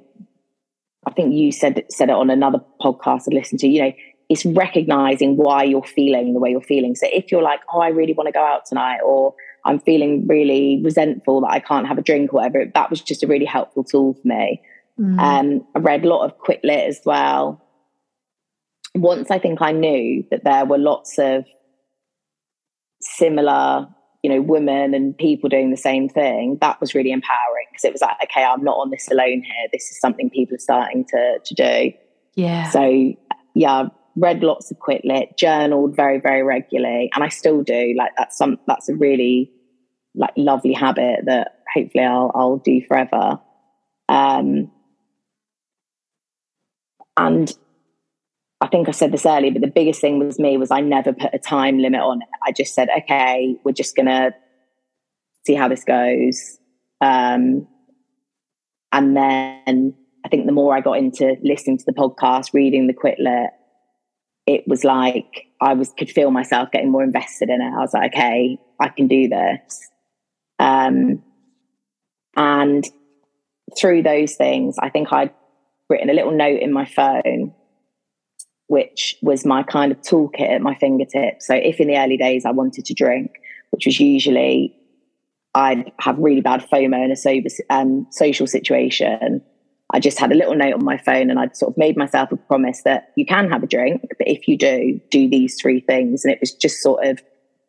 [1.06, 3.92] I think you said said it on another podcast I listened to, you know,
[4.28, 6.94] it's recognizing why you're feeling the way you're feeling.
[6.94, 10.26] So if you're like, oh, I really want to go out tonight, or I'm feeling
[10.26, 13.44] really resentful that I can't have a drink or whatever, that was just a really
[13.44, 14.62] helpful tool for me.
[14.98, 15.18] Mm.
[15.18, 17.62] Um, I read a lot of Quit Lit as well.
[18.94, 21.44] Once I think I knew that there were lots of
[23.00, 23.86] similar,
[24.22, 27.92] you know, women and people doing the same thing, that was really empowering because it
[27.92, 29.68] was like, okay, I'm not on this alone here.
[29.72, 31.92] This is something people are starting to to do.
[32.34, 32.68] Yeah.
[32.70, 33.14] So
[33.54, 37.94] yeah, read lots of Quit Lit, journaled very, very regularly, and I still do.
[37.96, 39.50] Like that's some that's a really
[40.14, 43.40] like lovely habit that hopefully I'll I'll do forever.
[44.08, 44.70] Um,
[47.16, 47.52] and
[48.60, 51.12] I think I said this earlier, but the biggest thing was me was I never
[51.12, 52.28] put a time limit on it.
[52.44, 54.34] I just said, okay, we're just gonna
[55.46, 56.58] see how this goes.
[57.00, 57.66] Um,
[58.92, 59.94] and then
[60.24, 63.50] I think the more I got into listening to the podcast, reading the Quit Lit,
[64.46, 67.72] it was like I was could feel myself getting more invested in it.
[67.72, 69.88] I was like, okay, I can do this.
[70.58, 71.22] Um,
[72.36, 72.86] and
[73.78, 75.32] through those things, I think I'd
[75.88, 77.54] written a little note in my phone,
[78.68, 81.46] which was my kind of toolkit at my fingertips.
[81.46, 83.32] So if in the early days I wanted to drink,
[83.70, 84.76] which was usually
[85.54, 89.42] I'd have really bad FOMO in a sober um, social situation,
[89.92, 92.30] I just had a little note on my phone and I'd sort of made myself
[92.30, 95.80] a promise that you can have a drink, but if you do, do these three
[95.80, 96.24] things.
[96.24, 97.20] And it was just sort of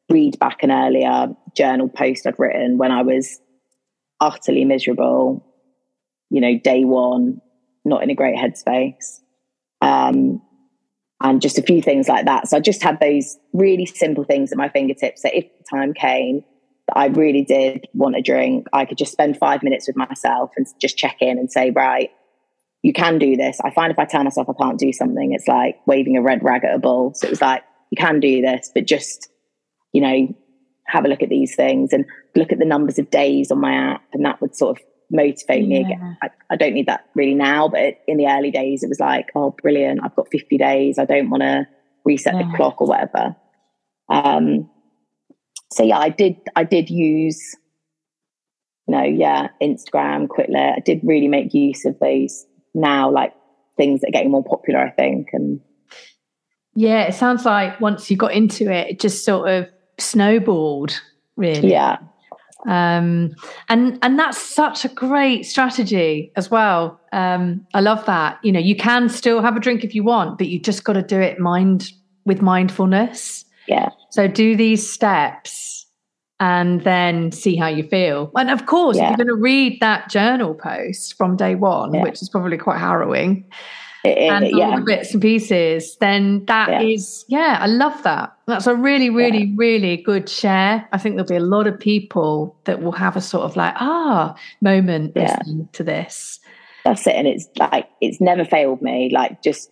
[0.10, 3.39] read back an earlier journal post I'd written when I was
[4.19, 5.45] utterly miserable,
[6.29, 7.41] you know, day one,
[7.86, 9.19] not in a great headspace.
[9.81, 10.41] Um,
[11.23, 12.47] and just a few things like that.
[12.47, 15.93] So I just had those really simple things at my fingertips that if the time
[15.93, 16.43] came,
[16.93, 20.67] I really did want a drink, I could just spend five minutes with myself and
[20.80, 22.10] just check in and say, right,
[22.84, 23.60] you can do this.
[23.63, 26.43] I find if I tell myself I can't do something, it's like waving a red
[26.43, 27.13] rag at a bull.
[27.13, 29.30] So it was like, you can do this, but just,
[29.93, 30.36] you know,
[30.88, 33.73] have a look at these things and look at the numbers of days on my
[33.73, 34.04] app.
[34.13, 36.17] And that would sort of motivate me again.
[36.21, 39.30] I, I, don't need that really now, but in the early days, it was like,
[39.36, 40.01] oh, brilliant.
[40.04, 40.97] I've got 50 days.
[40.97, 41.67] I don't want to
[42.06, 42.43] reset yeah.
[42.43, 43.36] the clock or whatever.
[44.10, 44.69] Um,
[45.71, 47.57] so yeah, I did I did use
[48.88, 50.73] you know, yeah, Instagram, Quit Lit.
[50.77, 53.34] I did really make use of those now, like
[53.77, 55.29] things that are getting more popular, I think.
[55.34, 55.62] And
[56.75, 60.99] yeah, it sounds like once you got into it, it just sort of snowballed,
[61.36, 61.71] really.
[61.71, 61.97] Yeah.
[62.67, 63.34] Um,
[63.69, 66.99] and and that's such a great strategy as well.
[67.12, 68.39] Um, I love that.
[68.43, 70.93] You know, you can still have a drink if you want, but you just got
[70.93, 71.91] to do it mind
[72.25, 73.45] with mindfulness.
[73.71, 75.86] Yeah So do these steps
[76.39, 78.31] and then see how you feel.
[78.36, 79.03] And of course, yeah.
[79.03, 82.01] if you're going to read that journal post from day one, yeah.
[82.01, 83.45] which is probably quite harrowing,
[84.03, 86.81] it, it, and all the bits and pieces, then that yeah.
[86.81, 87.60] is yeah.
[87.62, 88.36] I love that.
[88.47, 89.53] That's a really, really, yeah.
[89.55, 90.88] really good share.
[90.91, 93.75] I think there'll be a lot of people that will have a sort of like
[93.77, 95.38] ah moment yeah.
[95.38, 96.39] listening to this.
[96.84, 99.12] That's it, and it's like it's never failed me.
[99.13, 99.69] Like just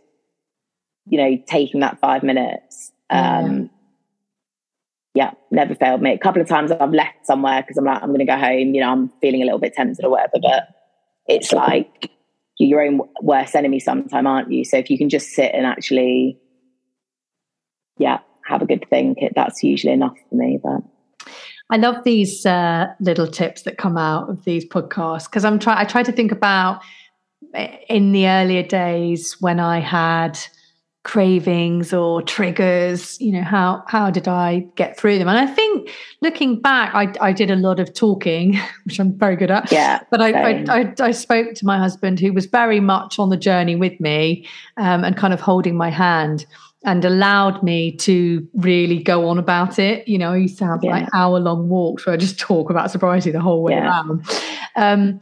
[1.09, 2.91] you know, taking that five minutes.
[3.09, 3.69] Um,
[5.19, 6.13] yeah, never failed me.
[6.13, 8.73] A couple of times I've left somewhere because I'm like, I'm going to go home.
[8.73, 10.39] You know, I'm feeling a little bit tempted or whatever.
[10.41, 10.69] But
[11.27, 12.09] it's like
[12.57, 14.63] you're your own worst enemy sometime, aren't you?
[14.63, 16.39] So if you can just sit and actually,
[17.97, 20.57] yeah, have a good think, that's usually enough for me.
[20.63, 20.83] But
[21.69, 25.81] I love these uh, little tips that come out of these podcasts because I'm try
[25.81, 26.81] I try to think about
[27.55, 30.39] eh, in the earlier days when I had
[31.03, 35.29] cravings or triggers you know how how did i get through them?
[35.29, 35.89] And i think
[36.21, 39.71] looking back i, I did a lot of talking which i'm very good at.
[39.71, 43.29] Yeah but I, I, I, I spoke to my husband who was very much on
[43.29, 44.45] the journey with me
[44.77, 46.45] um, and kind of holding my hand
[46.83, 50.07] and allowed me to really go on about it.
[50.07, 50.91] You know i used to have yeah.
[50.91, 53.87] like hour long walks where i just talk about sobriety the whole way yeah.
[53.87, 54.25] around.
[54.75, 55.19] Um,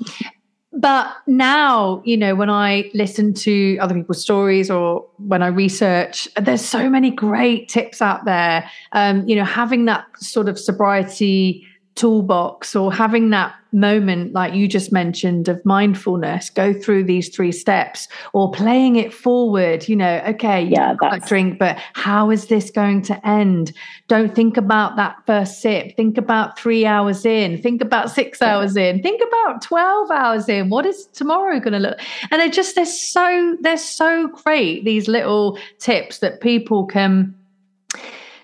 [0.74, 6.28] but now you know when i listen to other people's stories or when i research
[6.42, 8.70] there's so many great tips out there.
[8.92, 11.66] Um, you know having that sort of sobriety
[11.98, 17.52] toolbox or having that moment like you just mentioned of mindfulness go through these three
[17.52, 22.72] steps or playing it forward you know okay yeah that drink but how is this
[22.72, 23.74] going to end?
[24.08, 25.96] Don't think about that first sip.
[25.96, 27.62] Think about three hours in.
[27.62, 29.02] Think about six hours in.
[29.02, 30.70] Think about 12 hours in.
[30.70, 32.00] What is tomorrow going to look?
[32.32, 37.36] And they're just they're so they're so great these little tips that people can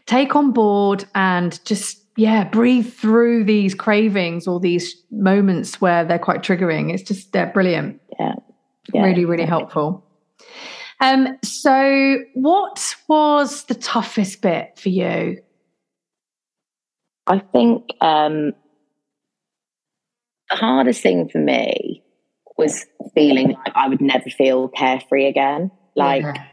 [0.05, 6.19] take on board and just yeah, breathe through these cravings or these moments where they're
[6.19, 6.93] quite triggering.
[6.93, 8.01] It's just they're brilliant.
[8.19, 8.35] Yeah.
[8.93, 10.05] yeah really, really helpful.
[10.99, 15.41] Um, so what was the toughest bit for you?
[17.25, 18.53] I think um,
[20.49, 22.03] the hardest thing for me
[22.57, 25.71] was feeling like I would never feel carefree again.
[25.95, 26.47] Like yeah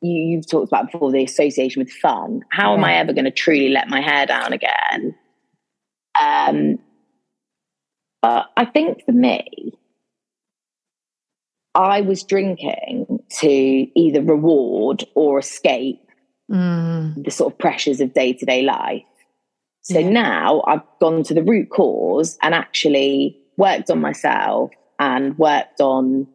[0.00, 2.42] you, have talked about before the association with fun.
[2.50, 5.14] How am I ever going to truly let my hair down again?
[6.20, 6.78] Um,
[8.22, 9.72] but I think for me,
[11.74, 16.00] I was drinking to either reward or escape
[16.50, 17.22] mm.
[17.22, 19.02] the sort of pressures of day to day life.
[19.82, 20.10] So yeah.
[20.10, 26.26] now I've gone to the root cause and actually worked on myself and worked on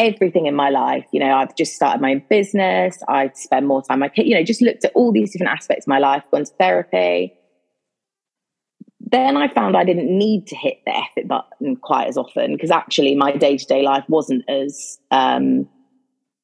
[0.00, 1.04] everything in my life.
[1.12, 2.98] You know, I've just started my own business.
[3.06, 5.88] I spend more time, my you know, just looked at all these different aspects of
[5.88, 7.34] my life, gone to therapy.
[9.00, 12.70] Then I found I didn't need to hit the effort button quite as often because
[12.70, 15.68] actually my day to day life wasn't as um,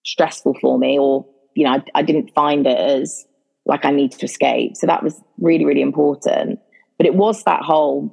[0.04, 3.24] stressful for me, or you know, I, I didn't find it as
[3.64, 4.76] like I needed to escape.
[4.76, 6.60] So that was really, really important.
[6.98, 8.12] But it was that whole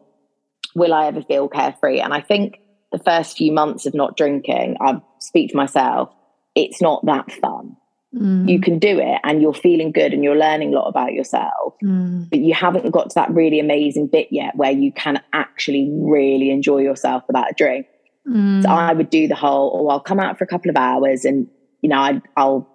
[0.76, 2.00] will I ever feel carefree?
[2.00, 2.60] And I think
[2.92, 6.14] the first few months of not drinking, I speak to myself,
[6.56, 7.76] it's not that fun.
[8.16, 8.48] Mm.
[8.48, 11.76] You can do it and you're feeling good and you're learning a lot about yourself,
[11.84, 12.30] mm.
[12.30, 16.52] but you haven't got to that really amazing bit yet where you can actually really
[16.52, 17.88] enjoy yourself without a drink.
[18.28, 18.62] Mm.
[18.62, 21.26] So I would do the whole, oh, I'll come out for a couple of hours
[21.26, 21.48] and,
[21.82, 22.70] you know, I, I'll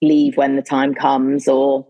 [0.00, 1.86] leave when the time comes or,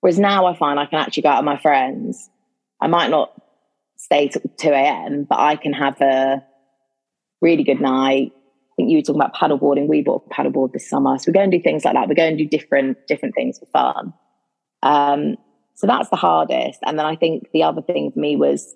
[0.00, 2.30] whereas now I find I can actually go out with my friends.
[2.80, 3.38] I might not
[3.98, 6.42] stay till 2 a.m., but I can have a
[7.40, 8.32] really good night.
[8.34, 9.88] I think you were talking about paddleboarding.
[9.88, 11.18] We bought a paddleboard this summer.
[11.18, 12.08] So we go and do things like that.
[12.08, 14.14] We go and do different, different things for fun.
[14.82, 15.36] Um,
[15.74, 16.80] so that's the hardest.
[16.84, 18.74] And then I think the other thing for me was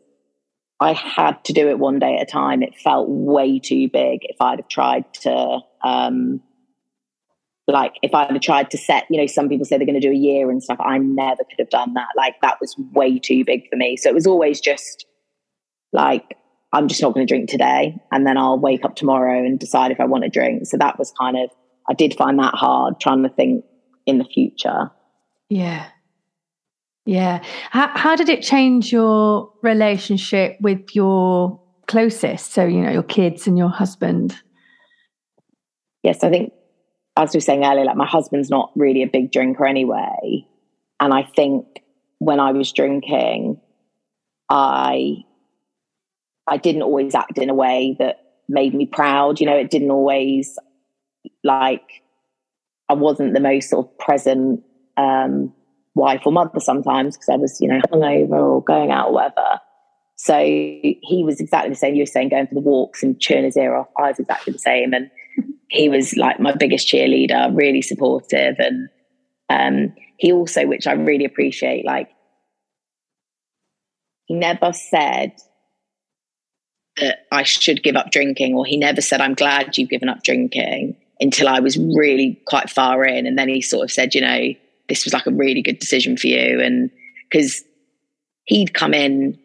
[0.81, 2.63] I had to do it one day at a time.
[2.63, 6.41] It felt way too big if I'd have tried to, um,
[7.69, 10.07] like if I'd have tried to set, you know, some people say they're going to
[10.07, 10.79] do a year and stuff.
[10.81, 12.09] I never could have done that.
[12.17, 13.97] Like that was way too big for me.
[13.97, 15.07] So it was always just
[15.93, 16.37] like
[16.73, 18.01] I'm just not going to drink today.
[18.11, 20.67] And then I'll wake up tomorrow and decide if I want to drink.
[20.67, 21.51] So that was kind of,
[21.89, 23.65] I did find that hard trying to think
[24.07, 24.91] in the future.
[25.49, 25.87] Yeah.
[27.05, 27.43] Yeah.
[27.71, 32.53] How, how did it change your relationship with your closest?
[32.53, 34.41] So, you know, your kids and your husband?
[36.03, 36.53] Yes, I think,
[37.17, 40.47] as we were saying earlier, like my husband's not really a big drinker anyway.
[41.01, 41.67] And I think
[42.19, 43.61] when I was drinking,
[44.49, 45.25] I
[46.47, 48.19] I didn't always act in a way that
[48.49, 49.41] made me proud.
[49.41, 50.59] You know, it didn't always
[51.45, 52.03] like
[52.89, 54.63] I wasn't the most sort of present
[54.97, 55.53] um,
[55.95, 59.61] wife or mother sometimes because I was, you know, hungover or going out or whatever.
[60.17, 61.95] So he was exactly the same.
[61.95, 63.89] You were saying going for the walks and chewing his ear off.
[63.99, 64.93] I was exactly the same.
[64.93, 65.11] And
[65.69, 68.57] he was like my biggest cheerleader, really supportive.
[68.59, 68.89] And
[69.49, 72.11] um, he also, which I really appreciate, like
[74.27, 75.33] he never said
[76.99, 80.23] that I should give up drinking, or he never said, I'm glad you've given up
[80.23, 83.27] drinking until I was really quite far in.
[83.27, 84.49] And then he sort of said, you know,
[84.89, 86.61] this was like a really good decision for you.
[86.61, 86.91] And
[87.31, 87.63] because
[88.45, 89.39] he'd come in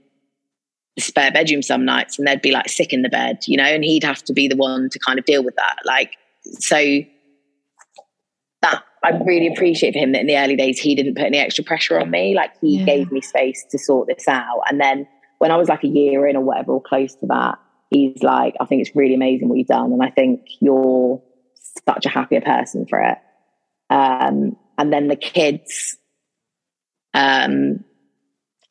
[0.95, 3.63] the spare bedroom some nights and they'd be like sick in the bed, you know,
[3.63, 5.77] and he'd have to be the one to kind of deal with that.
[5.85, 6.13] Like,
[6.59, 6.75] so
[8.63, 11.37] that I really appreciate for him that in the early days he didn't put any
[11.37, 12.35] extra pressure on me.
[12.35, 12.85] Like he yeah.
[12.85, 14.61] gave me space to sort this out.
[14.69, 15.07] And then
[15.39, 17.59] when I was like a year in or whatever, or close to that,
[17.89, 19.91] he's like, I think it's really amazing what you've done.
[19.91, 21.21] And I think you're
[21.88, 23.17] such a happier person for it.
[23.89, 25.97] Um, and then the kids,
[27.13, 27.83] um,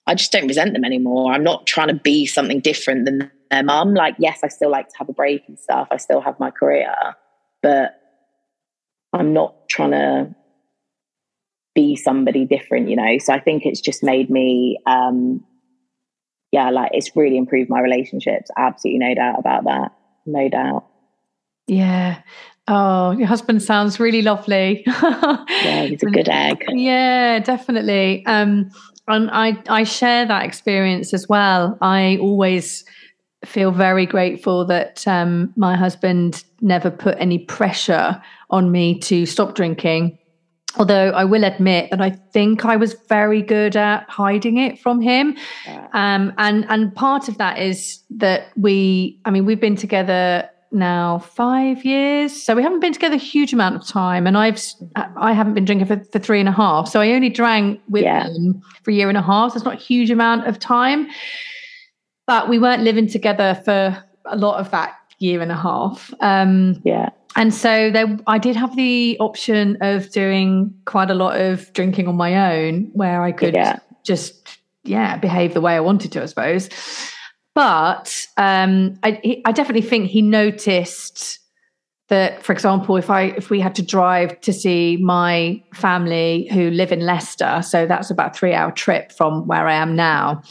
[0.07, 1.33] I just don't resent them anymore.
[1.33, 3.95] I'm not trying to be something different than their mum.
[3.95, 5.89] Like, yes, I still like to have a break and stuff.
[5.91, 6.95] I still have my career,
[7.63, 8.01] but
[9.13, 10.35] I'm not trying to
[11.75, 13.19] be somebody different, you know.
[13.19, 15.45] So I think it's just made me um,
[16.57, 18.51] yeah, like it's really improved my relationships.
[18.57, 19.93] Absolutely no doubt about that.
[20.25, 20.87] No doubt.
[21.67, 22.23] Yeah.
[22.67, 24.83] Oh, your husband sounds really lovely.
[24.87, 26.65] yeah, he's a good egg.
[26.71, 28.25] Yeah, definitely.
[28.25, 28.71] Um,
[29.07, 31.77] and I, I share that experience as well.
[31.83, 32.87] I always
[33.45, 39.55] feel very grateful that um, my husband never put any pressure on me to stop
[39.55, 40.19] drinking.
[40.79, 45.01] Although I will admit that I think I was very good at hiding it from
[45.01, 45.37] him.
[45.93, 51.19] Um, and and part of that is that we, I mean, we've been together now
[51.19, 54.27] five years, so we haven't been together a huge amount of time.
[54.27, 54.61] And I've
[55.17, 58.03] I haven't been drinking for, for three and a half, so I only drank with
[58.03, 58.27] yeah.
[58.29, 59.53] him for a year and a half.
[59.53, 61.09] So it's not a huge amount of time,
[62.27, 66.13] but we weren't living together for a lot of that year and a half.
[66.21, 71.41] Um, yeah and so there i did have the option of doing quite a lot
[71.41, 73.79] of drinking on my own where i could yeah.
[74.03, 76.69] just yeah behave the way i wanted to i suppose
[77.55, 81.39] but um, I, I definitely think he noticed
[82.09, 86.71] that for example if i if we had to drive to see my family who
[86.71, 90.43] live in leicester so that's about a three hour trip from where i am now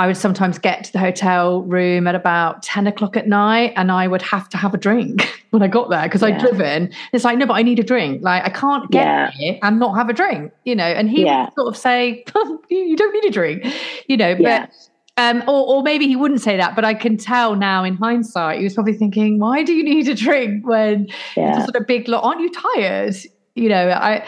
[0.00, 3.92] I would sometimes get to the hotel room at about 10 o'clock at night and
[3.92, 6.28] I would have to have a drink when I got there because yeah.
[6.28, 6.90] I'd driven.
[7.12, 8.22] It's like, no, but I need a drink.
[8.22, 9.30] Like, I can't get yeah.
[9.32, 10.86] here and not have a drink, you know.
[10.86, 11.44] And he yeah.
[11.44, 12.24] would sort of say,
[12.70, 13.66] you don't need a drink,
[14.06, 14.36] you know.
[14.36, 14.70] But
[15.18, 18.56] um, or, or, maybe he wouldn't say that, but I can tell now in hindsight,
[18.56, 22.08] he was probably thinking, why do you need a drink when it's sort of big
[22.08, 22.24] lot?
[22.24, 23.16] Aren't you tired?
[23.54, 24.24] You know, I,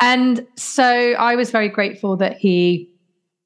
[0.00, 2.90] and so I was very grateful that he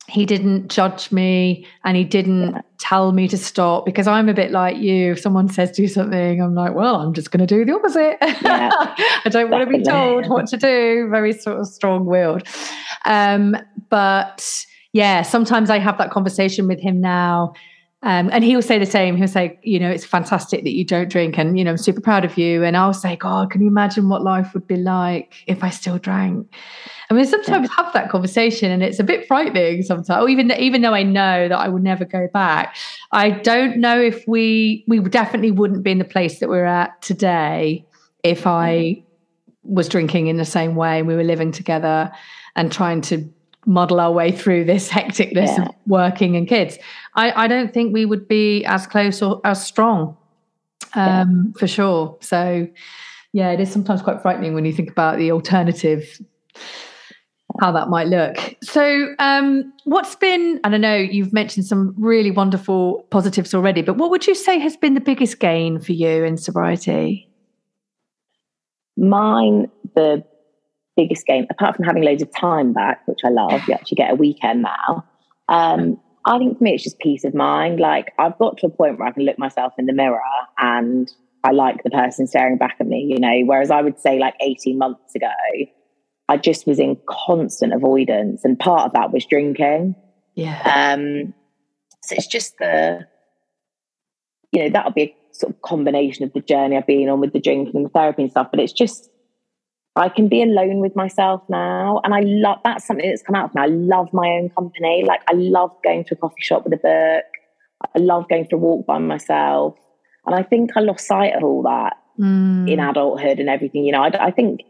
[0.08, 2.62] he didn't judge me and he didn't yeah.
[2.78, 5.12] tell me to stop because I'm a bit like you.
[5.12, 8.16] If someone says do something, I'm like, well, I'm just going to do the opposite.
[8.48, 8.70] Yeah,
[9.24, 11.08] I don't want to be told what to do.
[11.10, 12.44] Very sort of strong willed.
[13.04, 13.56] Um,
[13.90, 17.52] but yeah, sometimes I have that conversation with him now.
[18.02, 19.16] Um, and he'll say the same.
[19.16, 22.00] He'll say, you know, it's fantastic that you don't drink, and you know, I'm super
[22.00, 22.62] proud of you.
[22.62, 25.98] And I'll say, God, can you imagine what life would be like if I still
[25.98, 26.46] drank?
[27.10, 27.84] I mean, sometimes yeah.
[27.84, 30.22] have that conversation, and it's a bit frightening sometimes.
[30.22, 32.76] Or even even though I know that I will never go back,
[33.12, 37.00] I don't know if we we definitely wouldn't be in the place that we're at
[37.00, 37.86] today
[38.22, 39.02] if I
[39.62, 42.10] was drinking in the same way and we were living together
[42.56, 43.28] and trying to
[43.66, 45.66] muddle our way through this hecticness yeah.
[45.66, 46.78] of working and kids.
[47.14, 50.16] I, I don't think we would be as close or as strong,
[50.94, 51.60] um, yeah.
[51.60, 52.16] for sure.
[52.20, 52.66] So,
[53.32, 56.20] yeah, it is sometimes quite frightening when you think about the alternative
[57.60, 58.36] how that might look.
[58.62, 63.96] So, um, what's been, and I know you've mentioned some really wonderful positives already, but
[63.96, 67.28] what would you say has been the biggest gain for you in sobriety?
[68.96, 70.24] Mine, the
[70.96, 74.10] biggest gain, apart from having loads of time back, which I love, you actually get
[74.10, 75.04] a weekend now.
[75.48, 77.80] Um, I think for me, it's just peace of mind.
[77.80, 80.20] Like, I've got to a point where I can look myself in the mirror
[80.58, 81.10] and
[81.44, 84.34] I like the person staring back at me, you know, whereas I would say like
[84.40, 85.28] 18 months ago,
[86.28, 89.94] I just was in constant avoidance, and part of that was drinking.
[90.34, 90.60] Yeah.
[90.64, 91.34] Um,
[92.02, 93.06] so it's just the,
[94.52, 97.32] you know, that'll be a sort of combination of the journey I've been on with
[97.32, 98.48] the drinking and the therapy and stuff.
[98.50, 99.10] But it's just,
[99.96, 103.50] I can be alone with myself now, and I love that's something that's come out
[103.50, 103.62] of me.
[103.62, 105.04] I love my own company.
[105.06, 107.24] Like I love going to a coffee shop with a book.
[107.96, 109.76] I love going for a walk by myself,
[110.26, 112.70] and I think I lost sight of all that mm.
[112.70, 113.84] in adulthood and everything.
[113.84, 114.60] You know, I, I think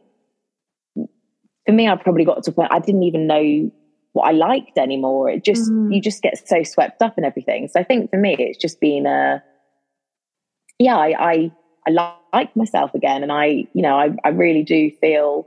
[1.69, 3.71] for me, I probably got to a point I didn't even know
[4.15, 5.29] what I liked anymore.
[5.29, 5.95] It just mm.
[5.95, 7.69] you just get so swept up in everything.
[7.69, 9.45] So I think for me, it's just been a
[10.79, 11.53] yeah, I I,
[11.87, 15.47] I like myself again, and I you know I I really do feel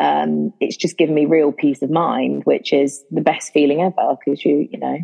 [0.00, 4.16] um, it's just given me real peace of mind, which is the best feeling ever
[4.24, 4.98] because you you know.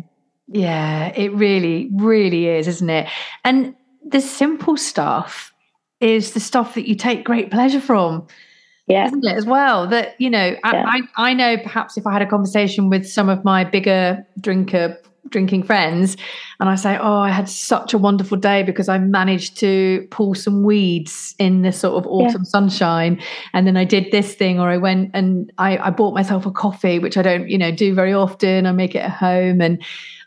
[0.49, 3.07] Yeah, it really, really is, isn't it?
[3.45, 3.73] And
[4.05, 5.53] the simple stuff
[6.01, 8.27] is the stuff that you take great pleasure from
[8.87, 9.05] yeah.
[9.05, 10.85] isn't it as well that you know yeah.
[10.87, 14.97] I, I know perhaps if i had a conversation with some of my bigger drinker
[15.29, 16.17] drinking friends
[16.59, 20.33] and i say oh i had such a wonderful day because i managed to pull
[20.33, 22.49] some weeds in the sort of autumn yeah.
[22.49, 23.21] sunshine
[23.53, 26.51] and then i did this thing or i went and I, I bought myself a
[26.51, 29.81] coffee which i don't you know do very often i make it at home and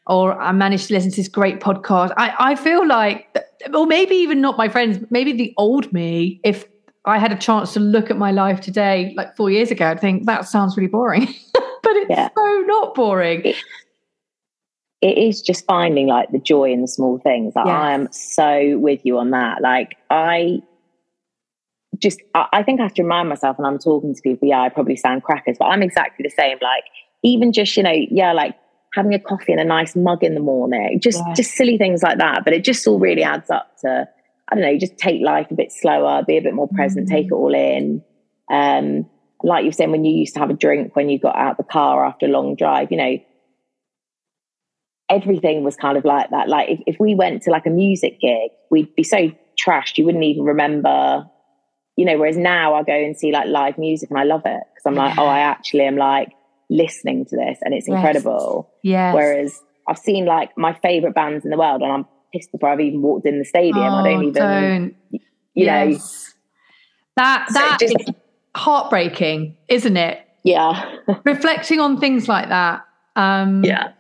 [0.06, 2.12] or I managed to listen to this great podcast.
[2.16, 3.26] I, I feel like,
[3.72, 6.66] or maybe even not my friends, maybe the old me, if
[7.04, 10.00] I had a chance to look at my life today, like four years ago, I'd
[10.00, 11.26] think that sounds really boring.
[11.52, 12.28] but it's yeah.
[12.34, 13.42] so not boring.
[13.44, 13.56] It,
[15.02, 17.54] it is just finding like the joy in the small things.
[17.54, 17.66] Like.
[17.66, 19.60] I am so with you on that.
[19.60, 20.62] Like I
[21.98, 24.62] just I, I think I have to remind myself when I'm talking to people, yeah,
[24.62, 26.56] I probably sound crackers, but I'm exactly the same.
[26.62, 26.84] Like
[27.22, 28.56] even just, you know, yeah, like
[28.94, 32.16] having a coffee and a nice mug in the morning, just just silly things like
[32.16, 32.42] that.
[32.42, 34.08] But it just all really adds up to
[34.50, 37.14] I don't know, just take life a bit slower, be a bit more present, mm-hmm.
[37.14, 38.02] take it all in.
[38.50, 39.08] Um,
[39.42, 41.64] like you've said, when you used to have a drink when you got out the
[41.64, 43.18] car after a long drive, you know,
[45.10, 46.48] everything was kind of like that.
[46.48, 49.30] Like if, if we went to like a music gig, we'd be so
[49.62, 51.28] trashed, you wouldn't even remember,
[51.96, 54.62] you know, whereas now I go and see like live music and I love it
[54.74, 56.32] because I'm like, oh, I actually am like
[56.70, 58.70] listening to this and it's incredible.
[58.82, 59.12] Yeah.
[59.12, 62.80] Whereas I've seen like my favorite bands in the world and I'm pissed before I've
[62.80, 63.76] even walked in the stadium.
[63.78, 64.96] Oh, I don't oh, even, don't.
[65.10, 65.20] you
[65.54, 65.92] yes.
[65.92, 66.02] know.
[67.16, 68.14] That that so just, is
[68.56, 70.20] heartbreaking, isn't it?
[70.42, 70.96] Yeah.
[71.24, 72.84] Reflecting on things like that.
[73.16, 73.92] Um, yeah.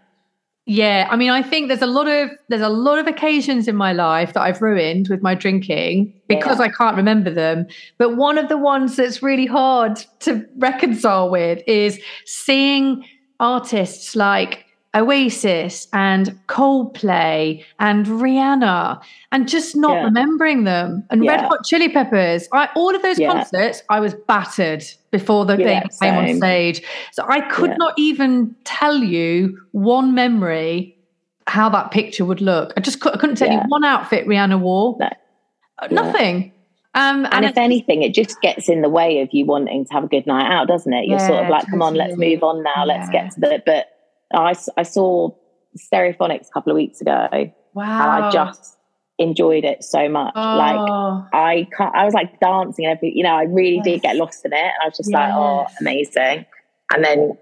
[0.66, 3.76] Yeah, I mean, I think there's a lot of there's a lot of occasions in
[3.76, 6.64] my life that I've ruined with my drinking because yeah.
[6.64, 7.66] I can't remember them.
[7.98, 13.04] But one of the ones that's really hard to reconcile with is seeing
[13.40, 14.64] artists like
[14.94, 20.04] Oasis and Coldplay and Rihanna and just not yeah.
[20.04, 21.32] remembering them and yeah.
[21.32, 22.48] Red Hot Chili Peppers.
[22.52, 23.32] I, all of those yeah.
[23.32, 26.82] concerts, I was battered before the, they came on stage.
[27.12, 30.96] So I could not even tell you one memory
[31.46, 32.72] how that picture would look.
[32.76, 34.96] I just could, I couldn't tell you one outfit Rihanna wore.
[34.98, 35.10] No.
[35.80, 36.52] Uh, nothing.
[36.96, 39.92] Um, and, and if anything, it just gets in the way of you wanting to
[39.92, 41.06] have a good night out, doesn't it?
[41.06, 43.62] You're sort of like, come on, let's move on now, let's get to the.
[43.66, 43.88] But
[44.36, 45.30] I, I saw
[45.76, 47.28] Stereophonics a couple of weeks ago.
[47.74, 47.84] Wow.
[47.84, 48.76] And I just
[49.18, 50.32] enjoyed it so much.
[50.36, 50.56] Oh.
[50.56, 53.84] Like I can't, I was like dancing and every, you know, I really yes.
[53.84, 54.72] did get lost in it.
[54.82, 55.14] I was just yes.
[55.14, 56.46] like, oh, amazing.
[56.92, 57.38] And then,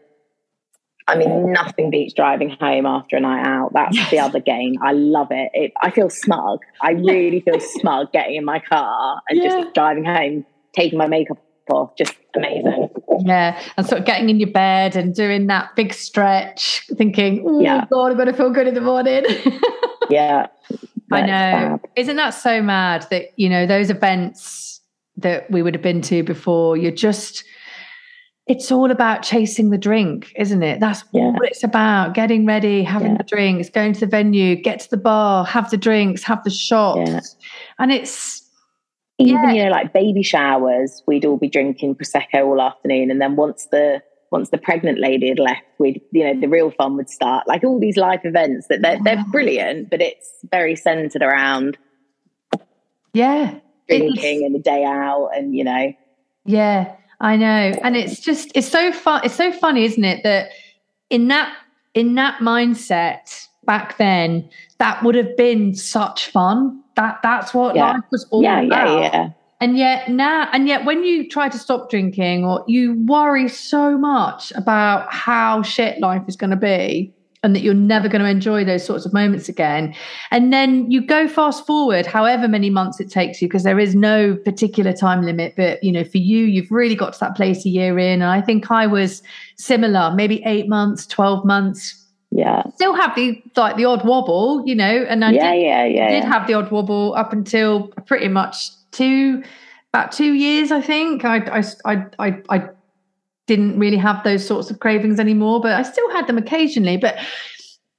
[1.09, 3.72] I mean, nothing beats driving home after a night out.
[3.74, 4.11] That's yes.
[4.11, 4.76] the other game.
[4.82, 5.51] I love it.
[5.53, 5.72] it.
[5.82, 6.61] I feel smug.
[6.80, 9.49] I really feel smug getting in my car and yeah.
[9.49, 11.38] just driving home, taking my makeup
[11.70, 11.97] off.
[11.99, 12.88] Just amazing.
[13.27, 17.61] Yeah, and sort of getting in your bed and doing that big stretch, thinking, "Oh
[17.61, 17.87] yeah.
[17.93, 19.25] God, I'm going to feel good in the morning."
[20.11, 20.47] yeah,
[21.11, 21.27] I know.
[21.27, 21.81] Fab.
[21.97, 24.81] Isn't that so mad that you know those events
[25.16, 26.77] that we would have been to before?
[26.77, 27.45] You're just.
[28.49, 30.81] It's all about chasing the drink, isn't it?
[30.81, 31.31] That's yeah.
[31.31, 32.14] what it's about.
[32.14, 33.18] Getting ready, having yeah.
[33.18, 36.51] the drinks, going to the venue, get to the bar, have the drinks, have the
[36.51, 37.37] shots.
[37.79, 38.41] And it's
[39.19, 39.53] even yeah.
[39.53, 43.67] you know like baby showers we'd all be drinking prosecco all afternoon and then once
[43.71, 47.47] the once the pregnant lady had left we'd you know the real fun would start.
[47.47, 51.77] Like all these life events that they're, they're brilliant but it's very centered around
[53.13, 53.59] yeah.
[53.89, 55.93] Drinking and the day out and you know.
[56.45, 57.47] Yeah i know.
[57.83, 60.51] And it's just it's so fun it's so funny isn't it that
[61.11, 61.55] in that
[61.95, 64.49] in that mindset back then
[64.79, 67.93] that would have been such fun that that's what yeah.
[67.93, 69.01] life was all yeah, about.
[69.01, 69.31] Yeah, yeah.
[69.61, 73.97] And yet now, and yet when you try to stop drinking, or you worry so
[73.97, 78.29] much about how shit life is going to be, and that you're never going to
[78.29, 79.95] enjoy those sorts of moments again.
[80.31, 83.95] And then you go fast forward, however many months it takes you, because there is
[83.95, 85.55] no particular time limit.
[85.57, 88.23] But you know, for you, you've really got to that place a year in.
[88.23, 89.23] And I think I was
[89.57, 92.01] similar, maybe eight months, twelve months
[92.35, 92.62] yeah.
[92.74, 96.09] Still have the like the odd wobble you know and i yeah, did, yeah, yeah,
[96.09, 99.43] did have the odd wobble up until pretty much two
[99.93, 101.24] about two years i think.
[101.26, 102.68] I i i i, I
[103.47, 106.97] didn't really have those sorts of cravings anymore but i still had them occasionally.
[106.97, 107.18] But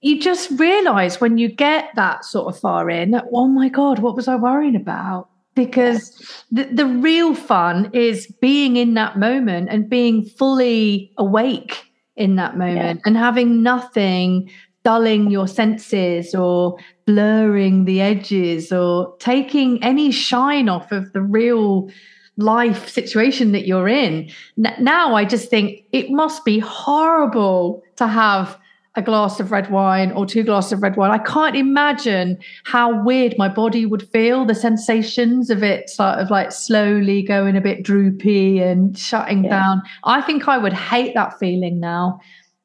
[0.01, 4.15] you just realize when you get that sort of far in oh my god what
[4.15, 5.29] was i worrying about?
[5.55, 11.82] Because the, the real fun is being in that moment and being fully awake
[12.15, 13.03] in that moment yeah.
[13.05, 14.49] and having nothing
[14.83, 21.89] dulling your senses or blurring the edges or taking any shine off of the real
[22.37, 24.29] life situation that you're in.
[24.57, 28.59] Now I just think it must be horrible to have
[28.95, 31.11] a glass of red wine or two glasses of red wine.
[31.11, 36.29] I can't imagine how weird my body would feel, the sensations of it sort of
[36.29, 39.49] like slowly going a bit droopy and shutting yeah.
[39.49, 39.81] down.
[40.03, 42.19] I think I would hate that feeling now.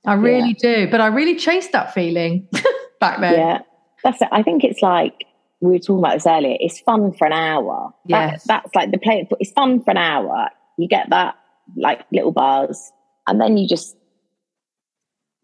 [0.05, 0.85] I really yeah.
[0.85, 0.91] do.
[0.91, 2.47] But I really chased that feeling
[3.01, 3.35] back then.
[3.35, 3.59] Yeah.
[4.05, 4.29] That's it.
[4.31, 5.24] I think it's like
[5.61, 6.57] we were talking about this earlier.
[6.61, 7.93] It's fun for an hour.
[8.07, 8.45] Yes.
[8.45, 9.26] That, that's like the play.
[9.41, 10.51] It's fun for an hour.
[10.76, 11.37] You get that
[11.76, 12.93] like little buzz,
[13.26, 13.97] and then you just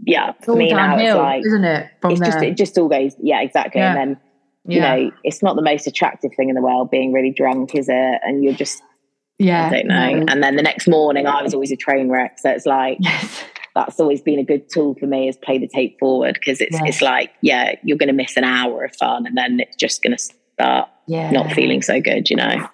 [0.07, 1.91] yeah, it's for me now it's like isn't it?
[2.01, 2.31] From it's there.
[2.31, 3.81] just it just all goes yeah, exactly.
[3.81, 3.91] Yeah.
[3.91, 4.21] And then
[4.67, 4.97] you yeah.
[4.97, 8.21] know, it's not the most attractive thing in the world being really drunk, is it?
[8.23, 8.83] And you're just
[9.39, 10.11] yeah, I don't know.
[10.11, 10.27] No.
[10.29, 12.39] And then the next morning, I was always a train wreck.
[12.39, 13.45] So it's like yes.
[13.75, 16.75] that's always been a good tool for me is play the tape forward because it's
[16.75, 16.83] yes.
[16.87, 20.03] it's like yeah, you're going to miss an hour of fun, and then it's just
[20.03, 21.31] going to start yeah.
[21.31, 22.69] not feeling so good, you know.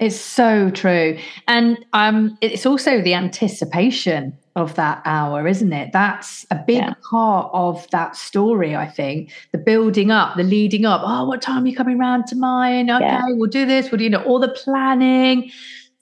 [0.00, 1.18] It's so true.
[1.46, 5.92] And um, it's also the anticipation of that hour, isn't it?
[5.92, 6.94] That's a big yeah.
[7.08, 9.32] part of that story, I think.
[9.52, 11.02] The building up, the leading up.
[11.04, 12.90] Oh, what time are you coming round to mine?
[12.90, 13.22] Okay, yeah.
[13.28, 13.90] we'll do this.
[13.90, 15.50] We'll do you know all the planning.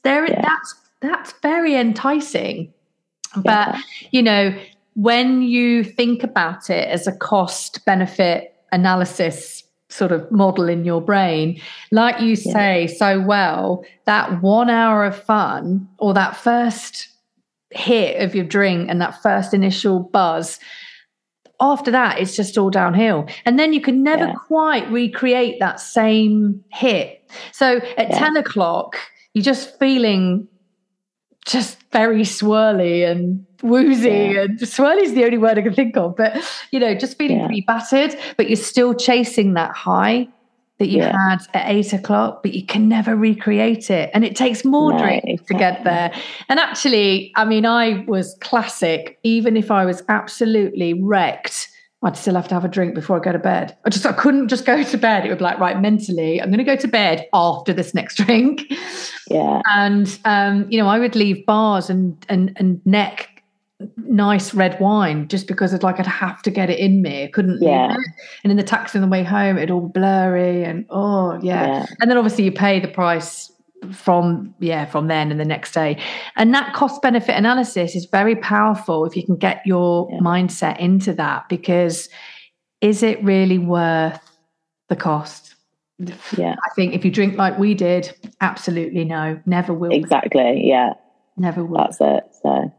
[0.03, 0.41] There, yeah.
[0.43, 2.73] that's that's very enticing.
[3.37, 3.77] But
[4.11, 4.59] you know,
[4.95, 11.01] when you think about it as a cost benefit analysis sort of model in your
[11.01, 11.61] brain,
[11.93, 17.09] like you say so well, that one hour of fun or that first
[17.71, 20.59] hit of your drink and that first initial buzz
[21.61, 24.35] after that it's just all downhill and then you can never yeah.
[24.35, 28.19] quite recreate that same hit so at yeah.
[28.19, 28.97] 10 o'clock
[29.35, 30.47] you're just feeling
[31.45, 34.43] just very swirly and woozy yeah.
[34.43, 36.37] and swirly is the only word i can think of but
[36.73, 40.29] you know just feeling pretty battered but you're still chasing that high
[40.79, 41.31] that you yeah.
[41.31, 44.11] had at eight o'clock, but you can never recreate it.
[44.13, 45.55] And it takes more no, drinks exactly.
[45.55, 46.13] to get there.
[46.49, 51.69] And actually, I mean, I was classic, even if I was absolutely wrecked.
[52.03, 53.77] I'd still have to have a drink before I go to bed.
[53.85, 55.25] I just I couldn't just go to bed.
[55.25, 58.71] It would be like, right, mentally, I'm gonna go to bed after this next drink.
[59.29, 59.63] Yeah.
[59.65, 63.36] And um, you know, I would leave bars and and and neck
[63.97, 67.25] nice red wine just because it's like I'd have to get it in me.
[67.25, 67.93] I couldn't yeah.
[67.93, 67.99] it.
[68.43, 71.67] And in the taxi on the way home, it all blurry and oh yeah.
[71.67, 71.87] yeah.
[72.01, 73.53] And then obviously you pay the price
[73.93, 75.99] from yeah from then and the next day
[76.37, 80.19] and that cost benefit analysis is very powerful if you can get your yeah.
[80.19, 82.09] mindset into that because
[82.81, 84.19] is it really worth
[84.89, 85.55] the cost
[86.37, 90.95] yeah i think if you drink like we did absolutely no never will exactly yeah
[91.37, 92.73] never will that's it so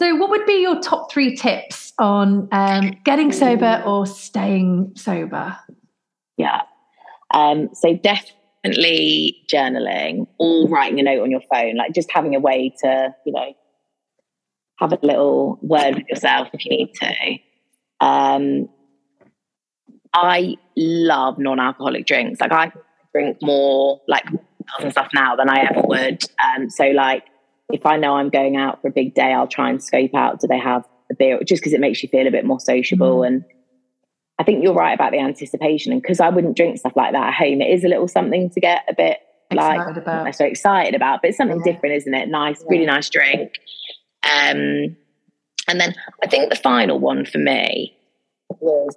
[0.00, 5.56] so, what would be your top three tips on um, getting sober or staying sober?
[6.36, 6.62] Yeah.
[7.34, 12.40] Um, so, definitely journaling or writing a note on your phone, like just having a
[12.40, 13.54] way to, you know,
[14.78, 18.06] have a little word with yourself if you need to.
[18.06, 18.68] Um,
[20.14, 22.40] I love non alcoholic drinks.
[22.40, 22.72] Like, I
[23.12, 24.24] drink more like
[24.78, 26.22] and stuff now than I ever would.
[26.44, 27.24] Um, so, like,
[27.70, 30.40] if I know I'm going out for a big day, I'll try and scope out
[30.40, 33.20] do they have a beer just because it makes you feel a bit more sociable.
[33.20, 33.26] Mm.
[33.26, 33.44] And
[34.38, 35.92] I think you're right about the anticipation.
[35.92, 38.50] And because I wouldn't drink stuff like that at home, it is a little something
[38.50, 39.18] to get a bit
[39.50, 40.34] excited like about.
[40.34, 41.72] So excited about, but it's something yeah.
[41.72, 42.28] different, isn't it?
[42.28, 42.66] Nice, yeah.
[42.70, 43.52] really nice drink.
[44.24, 44.96] Um,
[45.68, 47.96] and then I think the final one for me
[48.60, 48.96] was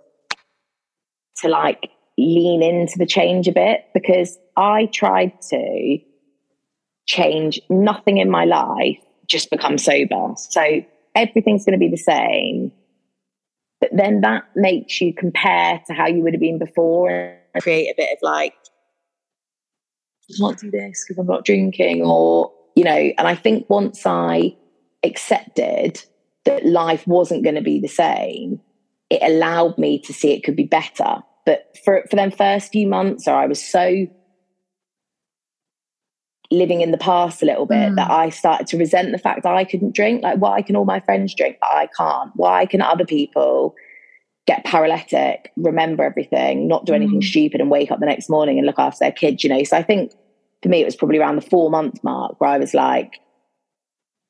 [1.37, 5.97] to like lean into the change a bit because I tried to
[7.07, 8.97] change nothing in my life,
[9.27, 10.33] just become sober.
[10.35, 10.83] So
[11.15, 12.71] everything's going to be the same.
[13.79, 17.87] But then that makes you compare to how you would have been before and create
[17.87, 18.53] a bit of like,
[20.29, 24.05] I can't do this because I'm not drinking, or, you know, and I think once
[24.05, 24.55] I
[25.03, 26.01] accepted
[26.45, 28.61] that life wasn't going to be the same,
[29.09, 31.17] it allowed me to see it could be better.
[31.45, 34.05] But for, for them first few months, or I was so
[36.51, 37.95] living in the past a little bit mm.
[37.95, 40.21] that I started to resent the fact that I couldn't drink.
[40.21, 42.31] Like, why can all my friends drink, but I can't?
[42.35, 43.73] Why can other people
[44.47, 47.25] get paralytic, remember everything, not do anything mm.
[47.25, 49.43] stupid, and wake up the next morning and look after their kids?
[49.43, 49.63] You know.
[49.63, 50.13] So I think
[50.61, 53.19] for me, it was probably around the four month mark where I was like,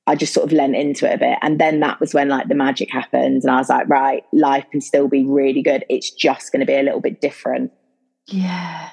[0.08, 1.38] I just sort of lent into it a bit.
[1.42, 3.44] And then that was when like the magic happened.
[3.44, 5.86] And I was like, right, life can still be really good.
[5.90, 7.72] It's just going to be a little bit different.
[8.28, 8.90] Yeah.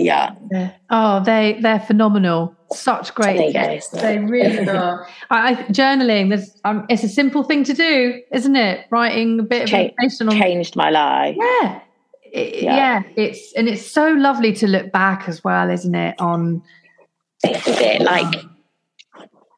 [0.00, 0.34] Yeah.
[0.88, 2.56] Oh, they they're phenomenal.
[2.72, 3.90] Such great guests.
[3.90, 5.06] They really are.
[5.28, 6.30] I, I, journaling.
[6.30, 8.86] There's um, it's a simple thing to do, isn't it?
[8.90, 11.36] Writing a bit Ch- of information on changed my life.
[11.38, 11.80] Yeah.
[12.32, 12.76] It, yeah.
[12.76, 16.20] yeah, it's and it's so lovely to look back as well, isn't it?
[16.20, 16.62] On
[17.42, 18.02] this is it.
[18.02, 18.42] Like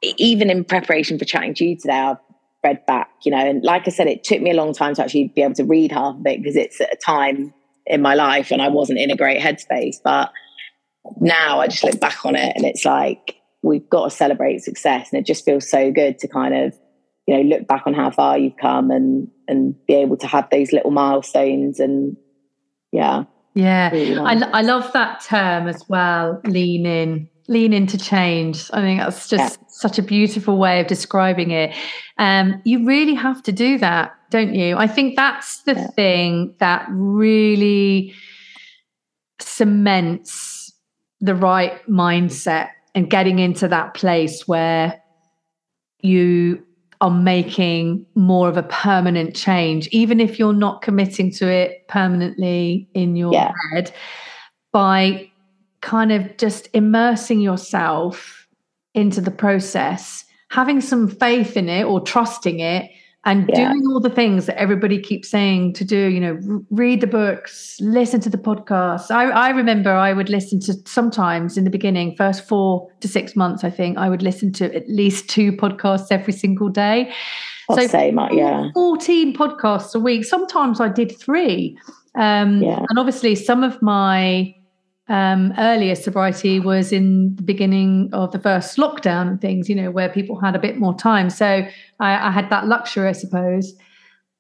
[0.03, 2.17] even in preparation for chatting to you today, I've
[2.65, 5.03] read back, you know, and like I said, it took me a long time to
[5.03, 7.53] actually be able to read half of it because it's at a time
[7.93, 9.97] in my life and I wasn't in a great headspace.
[10.03, 10.33] But
[11.21, 15.11] now I just look back on it and it's like we've got to celebrate success
[15.13, 16.75] and it just feels so good to kind of
[17.27, 20.49] you know look back on how far you've come and and be able to have
[20.51, 22.17] those little milestones and
[22.91, 23.25] yeah
[23.55, 24.43] yeah really nice.
[24.43, 29.29] I, I love that term as well lean in lean into change i think that's
[29.29, 29.67] just yeah.
[29.69, 31.75] such a beautiful way of describing it
[32.19, 35.87] um you really have to do that don't you i think that's the yeah.
[35.89, 38.15] thing that really
[39.39, 40.73] cements
[41.21, 45.01] the right mindset and getting into that place where
[46.01, 46.63] you
[47.01, 52.89] are making more of a permanent change, even if you're not committing to it permanently
[52.95, 53.53] in your yeah.
[53.73, 53.93] head,
[54.73, 55.29] by
[55.81, 58.47] kind of just immersing yourself
[58.95, 62.91] into the process, having some faith in it or trusting it,
[63.25, 63.69] and yeah.
[63.69, 67.77] doing all the things that everybody keeps saying to do you know read the books
[67.81, 69.11] listen to the podcasts.
[69.11, 73.37] I, I remember i would listen to sometimes in the beginning first four to six
[73.37, 77.13] months i think i would listen to at least two podcasts every single day.
[77.69, 78.71] I'll so same, yeah.
[78.75, 80.25] 14 podcasts a week.
[80.25, 81.79] Sometimes i did three.
[82.15, 82.85] Um, yeah.
[82.89, 84.55] and obviously some of my
[85.09, 89.91] um, earlier sobriety was in the beginning of the first lockdown and things, you know,
[89.91, 91.29] where people had a bit more time.
[91.29, 91.67] So
[92.01, 93.75] I, I had that luxury, I suppose.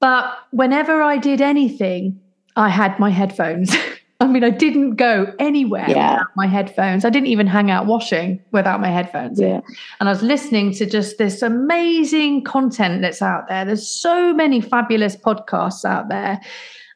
[0.01, 2.21] But whenever I did anything,
[2.57, 3.75] I had my headphones.
[4.23, 6.13] I mean, I didn't go anywhere yeah.
[6.13, 7.05] without my headphones.
[7.05, 9.41] I didn't even hang out washing without my headphones.
[9.41, 9.61] Yeah.
[9.99, 13.65] And I was listening to just this amazing content that's out there.
[13.65, 16.41] There's so many fabulous podcasts out there.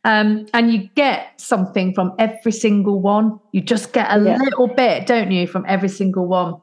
[0.07, 3.40] Um, and you get something from every single one.
[3.50, 4.38] You just get a yeah.
[4.38, 6.54] little bit, don't you, from every single one.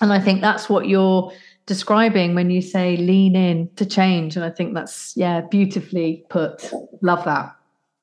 [0.00, 1.32] And I think that's what you're
[1.66, 4.36] describing when you say lean in to change.
[4.36, 6.70] And I think that's, yeah, beautifully put.
[7.02, 7.56] Love that.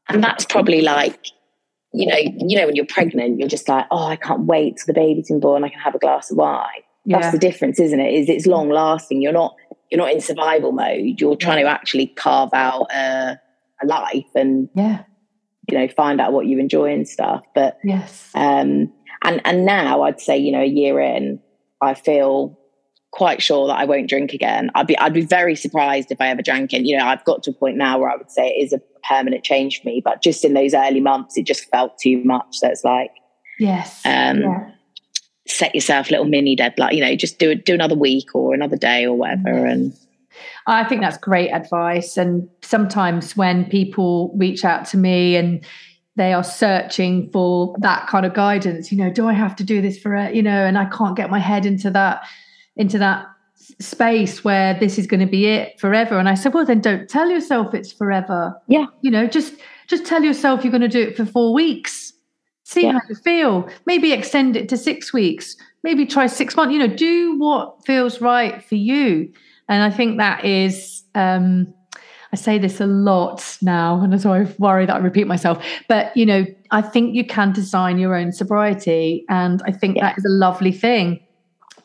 [0.09, 1.25] And that's probably like,
[1.93, 4.87] you know, you know, when you're pregnant, you're just like, oh, I can't wait till
[4.87, 5.63] the baby's been born.
[5.63, 6.65] I can have a glass of wine.
[7.05, 7.19] Yeah.
[7.19, 8.13] That's the difference, isn't it?
[8.13, 9.21] Is it's long lasting.
[9.21, 9.55] You're not
[9.89, 11.21] you're not in survival mode.
[11.21, 13.39] You're trying to actually carve out a a
[13.85, 15.03] life and yeah.
[15.69, 17.43] you know find out what you enjoy and stuff.
[17.55, 18.29] But yes.
[18.35, 18.91] um
[19.23, 21.39] and and now i'd say you know a year in
[21.81, 22.57] i feel
[23.11, 24.71] quite sure that i won't drink again.
[24.73, 26.83] I'd be i'd be very surprised if i ever drank it.
[26.83, 28.81] You know i've got to a point now where i would say it is a
[29.07, 32.45] permanent change for me but just in those early months it just felt too much.
[32.51, 33.11] So it's like
[33.59, 34.01] yes.
[34.05, 34.71] um yeah.
[35.47, 38.77] set yourself a little mini deadline you know just do do another week or another
[38.77, 39.93] day or whatever and
[40.67, 42.17] I think that's great advice.
[42.17, 45.63] And sometimes when people reach out to me and
[46.15, 49.81] they are searching for that kind of guidance, you know, do I have to do
[49.81, 50.35] this for it?
[50.35, 52.23] You know, and I can't get my head into that,
[52.75, 53.25] into that
[53.79, 56.17] space where this is going to be it forever.
[56.17, 58.59] And I said, well, then don't tell yourself it's forever.
[58.67, 58.85] Yeah.
[59.01, 59.55] You know, just
[59.87, 62.13] just tell yourself you're going to do it for four weeks.
[62.63, 62.93] See yeah.
[62.93, 63.69] how you feel.
[63.85, 65.57] Maybe extend it to six weeks.
[65.83, 66.73] Maybe try six months.
[66.73, 69.31] You know, do what feels right for you.
[69.71, 71.73] And I think that is, um,
[72.33, 75.65] I say this a lot now, and so I worry that I repeat myself.
[75.87, 80.09] But you know, I think you can design your own sobriety, and I think yeah.
[80.09, 81.25] that is a lovely thing.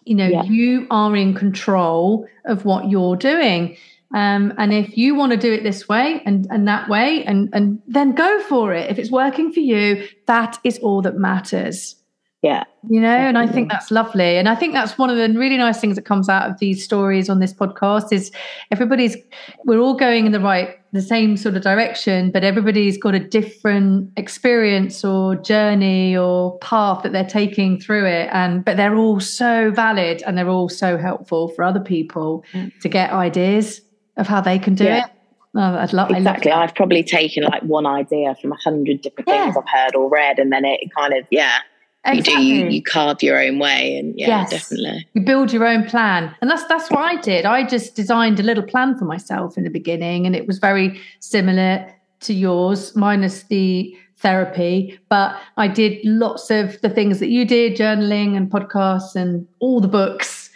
[0.04, 0.42] You know, yeah.
[0.42, 3.76] you are in control of what you're doing.
[4.14, 7.48] Um, and if you want to do it this way and, and that way, and,
[7.52, 8.88] and then go for it.
[8.88, 11.96] If it's working for you, that is all that matters
[12.42, 13.28] yeah you know definitely.
[13.28, 15.96] and i think that's lovely and i think that's one of the really nice things
[15.96, 18.30] that comes out of these stories on this podcast is
[18.70, 19.16] everybody's
[19.64, 23.18] we're all going in the right the same sort of direction but everybody's got a
[23.18, 29.18] different experience or journey or path that they're taking through it and but they're all
[29.18, 32.70] so valid and they're all so helpful for other people mm.
[32.80, 33.80] to get ideas
[34.18, 35.06] of how they can do yeah.
[35.06, 35.10] it
[35.58, 36.50] Oh, I'd love exactly.
[36.50, 39.44] Love I've probably taken like one idea from a hundred different yeah.
[39.44, 41.60] things I've heard or read, and then it kind of yeah,
[42.06, 42.44] Exactly.
[42.44, 44.50] You do you, you carve your own way and yeah, yes.
[44.50, 45.06] definitely.
[45.14, 46.34] You build your own plan.
[46.40, 47.44] And that's that's what I did.
[47.44, 51.00] I just designed a little plan for myself in the beginning and it was very
[51.20, 54.98] similar to yours, minus the therapy.
[55.08, 59.80] But I did lots of the things that you did, journaling and podcasts and all
[59.80, 60.50] the books.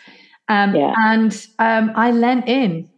[0.48, 0.94] Um, yeah.
[0.98, 2.88] and um, I lent in.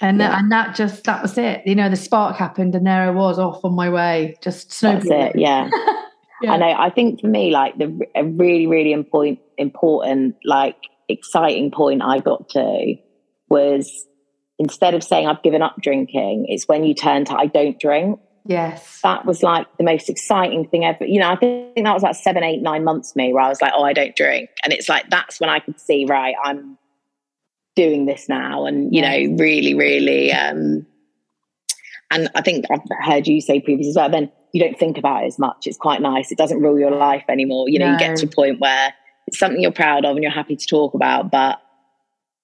[0.00, 0.38] And, yeah.
[0.38, 1.62] and that just that was it.
[1.66, 5.32] You know, the spark happened and there I was off on my way, just it,
[5.36, 5.70] yeah.
[6.42, 6.52] yeah.
[6.52, 6.74] I know.
[6.78, 10.76] I think for me, like the a really, really important, important, like
[11.08, 12.96] exciting point I got to
[13.48, 14.06] was
[14.58, 18.20] instead of saying I've given up drinking, it's when you turn to I don't drink.
[18.48, 19.00] Yes.
[19.02, 21.04] That was like the most exciting thing ever.
[21.04, 23.60] You know, I think that was like seven, eight, nine months me where I was
[23.60, 24.50] like, oh, I don't drink.
[24.62, 26.78] And it's like, that's when I could see, right, I'm
[27.74, 28.66] doing this now.
[28.66, 30.86] And, you know, really, really, um,
[32.10, 35.24] and I think I've heard you say previously as well, then you don't think about
[35.24, 35.66] it as much.
[35.66, 36.32] It's quite nice.
[36.32, 37.68] It doesn't rule your life anymore.
[37.68, 37.92] You know, no.
[37.92, 38.94] you get to a point where
[39.26, 41.60] it's something you're proud of and you're happy to talk about, but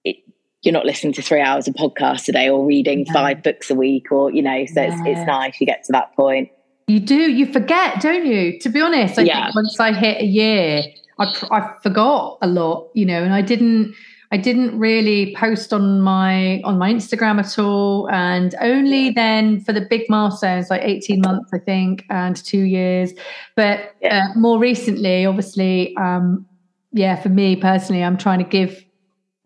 [0.04, 0.16] it,
[0.60, 3.14] you're not listening to three hours of podcast a day or reading no.
[3.14, 6.14] five books a week or, you know, so it's, it's nice you get to that
[6.14, 6.50] point.
[6.86, 8.60] You do, you forget, don't you?
[8.60, 9.44] To be honest, I yeah.
[9.44, 10.82] think once I hit a year,
[11.18, 13.94] I, I forgot a lot, you know, and I didn't,
[14.32, 19.74] I didn't really post on my on my Instagram at all, and only then for
[19.74, 23.12] the big milestones, like eighteen months, I think, and two years.
[23.56, 24.30] But yeah.
[24.34, 26.46] uh, more recently, obviously, um,
[26.92, 28.82] yeah, for me personally, I'm trying to give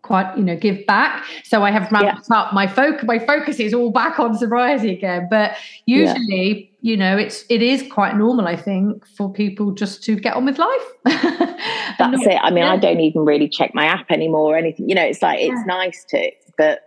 [0.07, 2.39] quite you know give back so i have ramped yeah.
[2.39, 6.91] up my focus my focus is all back on sobriety again but usually yeah.
[6.91, 10.45] you know it's it is quite normal i think for people just to get on
[10.45, 12.73] with life that's not, it i mean yeah.
[12.73, 15.67] i don't even really check my app anymore or anything you know it's like it's
[15.67, 16.83] nice to but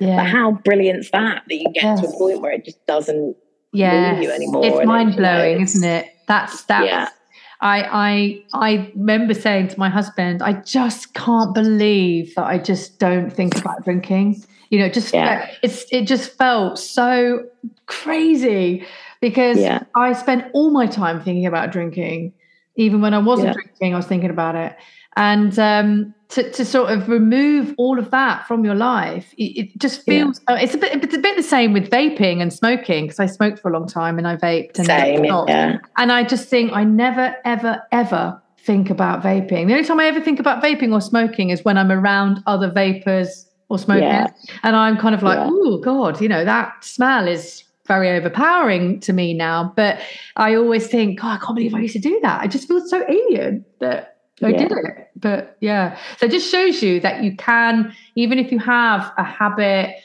[0.00, 0.16] yeah.
[0.16, 2.00] but how brilliant's that that you get yes.
[2.00, 3.36] to a point where it just doesn't
[3.72, 7.12] yeah you anymore it's mind-blowing isn't it that's that's
[7.60, 12.98] I I I remember saying to my husband, I just can't believe that I just
[12.98, 14.42] don't think about drinking.
[14.70, 15.50] You know, just yeah.
[15.62, 17.44] it's it just felt so
[17.86, 18.84] crazy
[19.20, 19.84] because yeah.
[19.94, 22.32] I spent all my time thinking about drinking.
[22.76, 23.54] Even when I wasn't yeah.
[23.54, 24.76] drinking, I was thinking about it.
[25.16, 29.78] And um, to, to sort of remove all of that from your life it, it
[29.78, 30.54] just feels yeah.
[30.54, 33.26] uh, it's a bit it's a bit the same with vaping and smoking because I
[33.26, 35.78] smoked for a long time and I vaped and same, yeah.
[35.96, 40.06] and I just think I never ever ever think about vaping the only time I
[40.06, 44.26] ever think about vaping or smoking is when I'm around other vapors or smokers yeah.
[44.64, 45.48] and I'm kind of like yeah.
[45.50, 50.00] oh god you know that smell is very overpowering to me now but
[50.34, 52.84] I always think oh I can't believe I used to do that I just feel
[52.84, 54.58] so alien that I yeah.
[54.58, 55.08] did it.
[55.16, 55.98] But yeah.
[56.18, 59.96] So it just shows you that you can, even if you have a habit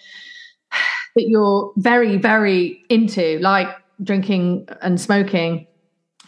[1.15, 3.67] that you're very, very into, like
[4.01, 5.67] drinking and smoking,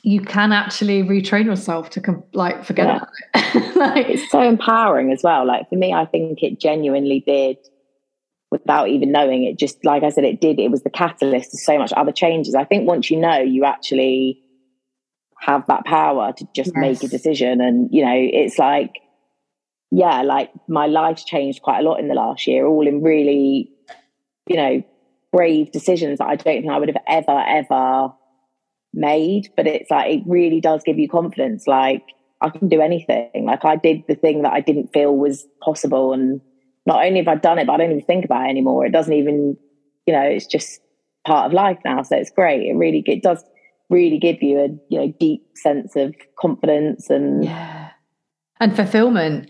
[0.04, 2.96] you can actually retrain yourself to com- like forget yeah.
[2.98, 3.76] about it.
[3.78, 5.48] like, it's so empowering as well.
[5.48, 7.58] Like for me, I think it genuinely did
[8.52, 9.58] without even knowing it.
[9.58, 10.60] Just like I said, it did.
[10.60, 12.54] It was the catalyst to so much other changes.
[12.54, 14.43] I think once you know, you actually
[15.46, 16.82] have that power to just yes.
[16.82, 17.60] make a decision.
[17.60, 18.92] And, you know, it's like,
[19.92, 23.70] yeah, like my life's changed quite a lot in the last year, all in really,
[24.48, 24.84] you know,
[25.32, 28.14] brave decisions that I don't think I would have ever, ever
[28.94, 29.50] made.
[29.58, 31.68] But it's like, it really does give you confidence.
[31.68, 32.04] Like,
[32.42, 33.46] I can do anything.
[33.46, 36.14] Like, I did the thing that I didn't feel was possible.
[36.14, 36.42] And
[36.86, 38.86] not only have I done it, but I don't even think about it anymore.
[38.86, 39.58] It doesn't even,
[40.06, 40.80] you know, it's just
[41.26, 42.02] part of life now.
[42.04, 42.62] So it's great.
[42.62, 43.44] It really, it does
[43.94, 47.92] really give you a you know deep sense of confidence and yeah.
[48.60, 49.50] And fulfillment.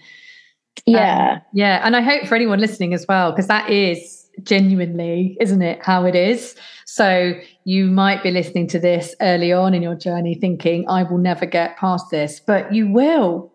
[0.85, 1.81] Yeah um, yeah.
[1.85, 6.05] and i hope for anyone listening as well because that is genuinely isn't it how
[6.05, 6.55] it is?
[6.85, 7.33] So
[7.63, 11.45] you might be listening to this early on in your journey thinking i will never
[11.45, 13.51] get past this but you will.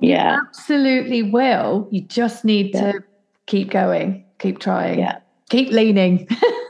[0.00, 0.34] Yeah.
[0.34, 1.86] you absolutely will.
[1.92, 2.92] You just need yeah.
[2.92, 3.04] to
[3.46, 5.18] keep going keep trying yeah.
[5.50, 6.26] keep leaning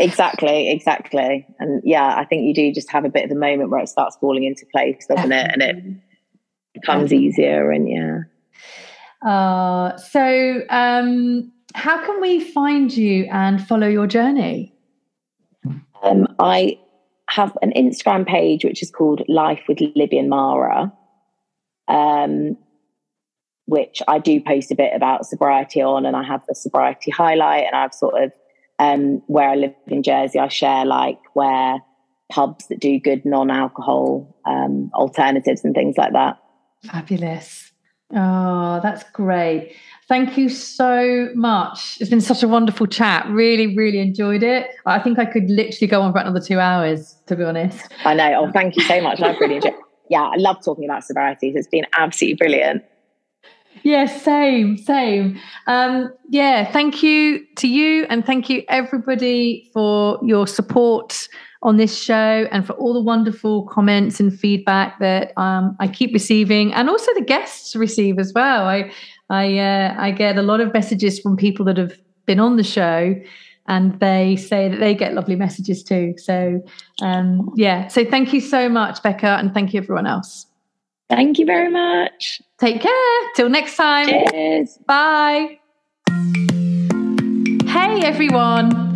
[0.00, 1.46] Exactly, exactly.
[1.58, 3.88] And yeah, I think you do just have a bit of the moment where it
[3.88, 5.50] starts falling into place, doesn't it?
[5.52, 5.76] And it
[6.74, 9.28] becomes easier and yeah.
[9.28, 14.74] Uh, so um, how can we find you and follow your journey?
[16.02, 16.78] Um, I
[17.28, 20.92] have an Instagram page which is called Life with Libby and Mara,
[21.88, 22.56] um,
[23.66, 27.66] which I do post a bit about sobriety on, and I have the sobriety highlight,
[27.66, 28.32] and I've sort of
[28.80, 31.80] um, where I live in Jersey, I share like where
[32.32, 36.38] pubs that do good non-alcohol um, alternatives and things like that.
[36.84, 37.72] Fabulous.
[38.14, 39.76] Oh, that's great.
[40.08, 41.98] Thank you so much.
[42.00, 43.28] It's been such a wonderful chat.
[43.28, 44.68] Really, really enjoyed it.
[44.86, 47.86] I think I could literally go on for another two hours, to be honest.
[48.04, 48.46] I know.
[48.46, 49.20] Oh, thank you so much.
[49.20, 49.74] I've really enjoyed
[50.08, 51.52] Yeah, I love talking about sobriety.
[51.54, 52.82] It's been absolutely brilliant.
[53.82, 55.38] Yeah, same, same.
[55.66, 61.28] Um, yeah, thank you to you and thank you everybody for your support
[61.62, 66.12] on this show and for all the wonderful comments and feedback that um, I keep
[66.12, 68.66] receiving and also the guests receive as well.
[68.66, 68.90] I
[69.28, 72.64] I uh, I get a lot of messages from people that have been on the
[72.64, 73.14] show
[73.68, 76.14] and they say that they get lovely messages too.
[76.16, 76.62] So,
[77.02, 77.86] um, yeah.
[77.88, 80.46] So, thank you so much, Becca, and thank you, everyone else.
[81.10, 82.40] Thank you very much.
[82.58, 83.32] Take care.
[83.34, 84.08] Till next time.
[84.08, 84.78] Cheers.
[84.86, 85.58] Bye.
[87.66, 88.88] Hey, everyone.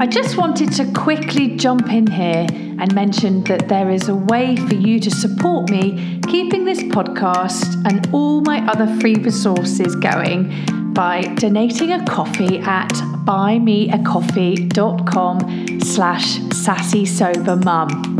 [0.00, 4.56] I just wanted to quickly jump in here and mention that there is a way
[4.56, 10.52] for you to support me keeping this podcast and all my other free resources going
[10.92, 12.90] by donating a coffee at
[13.24, 18.13] buymeacoffee.com slash sassysobermum.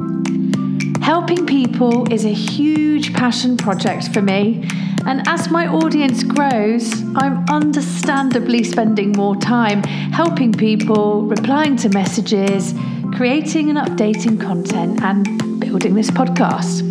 [1.05, 4.67] Helping people is a huge passion project for me,
[5.05, 12.73] and as my audience grows, I'm understandably spending more time helping people, replying to messages,
[13.13, 16.91] creating and updating content, and building this podcast.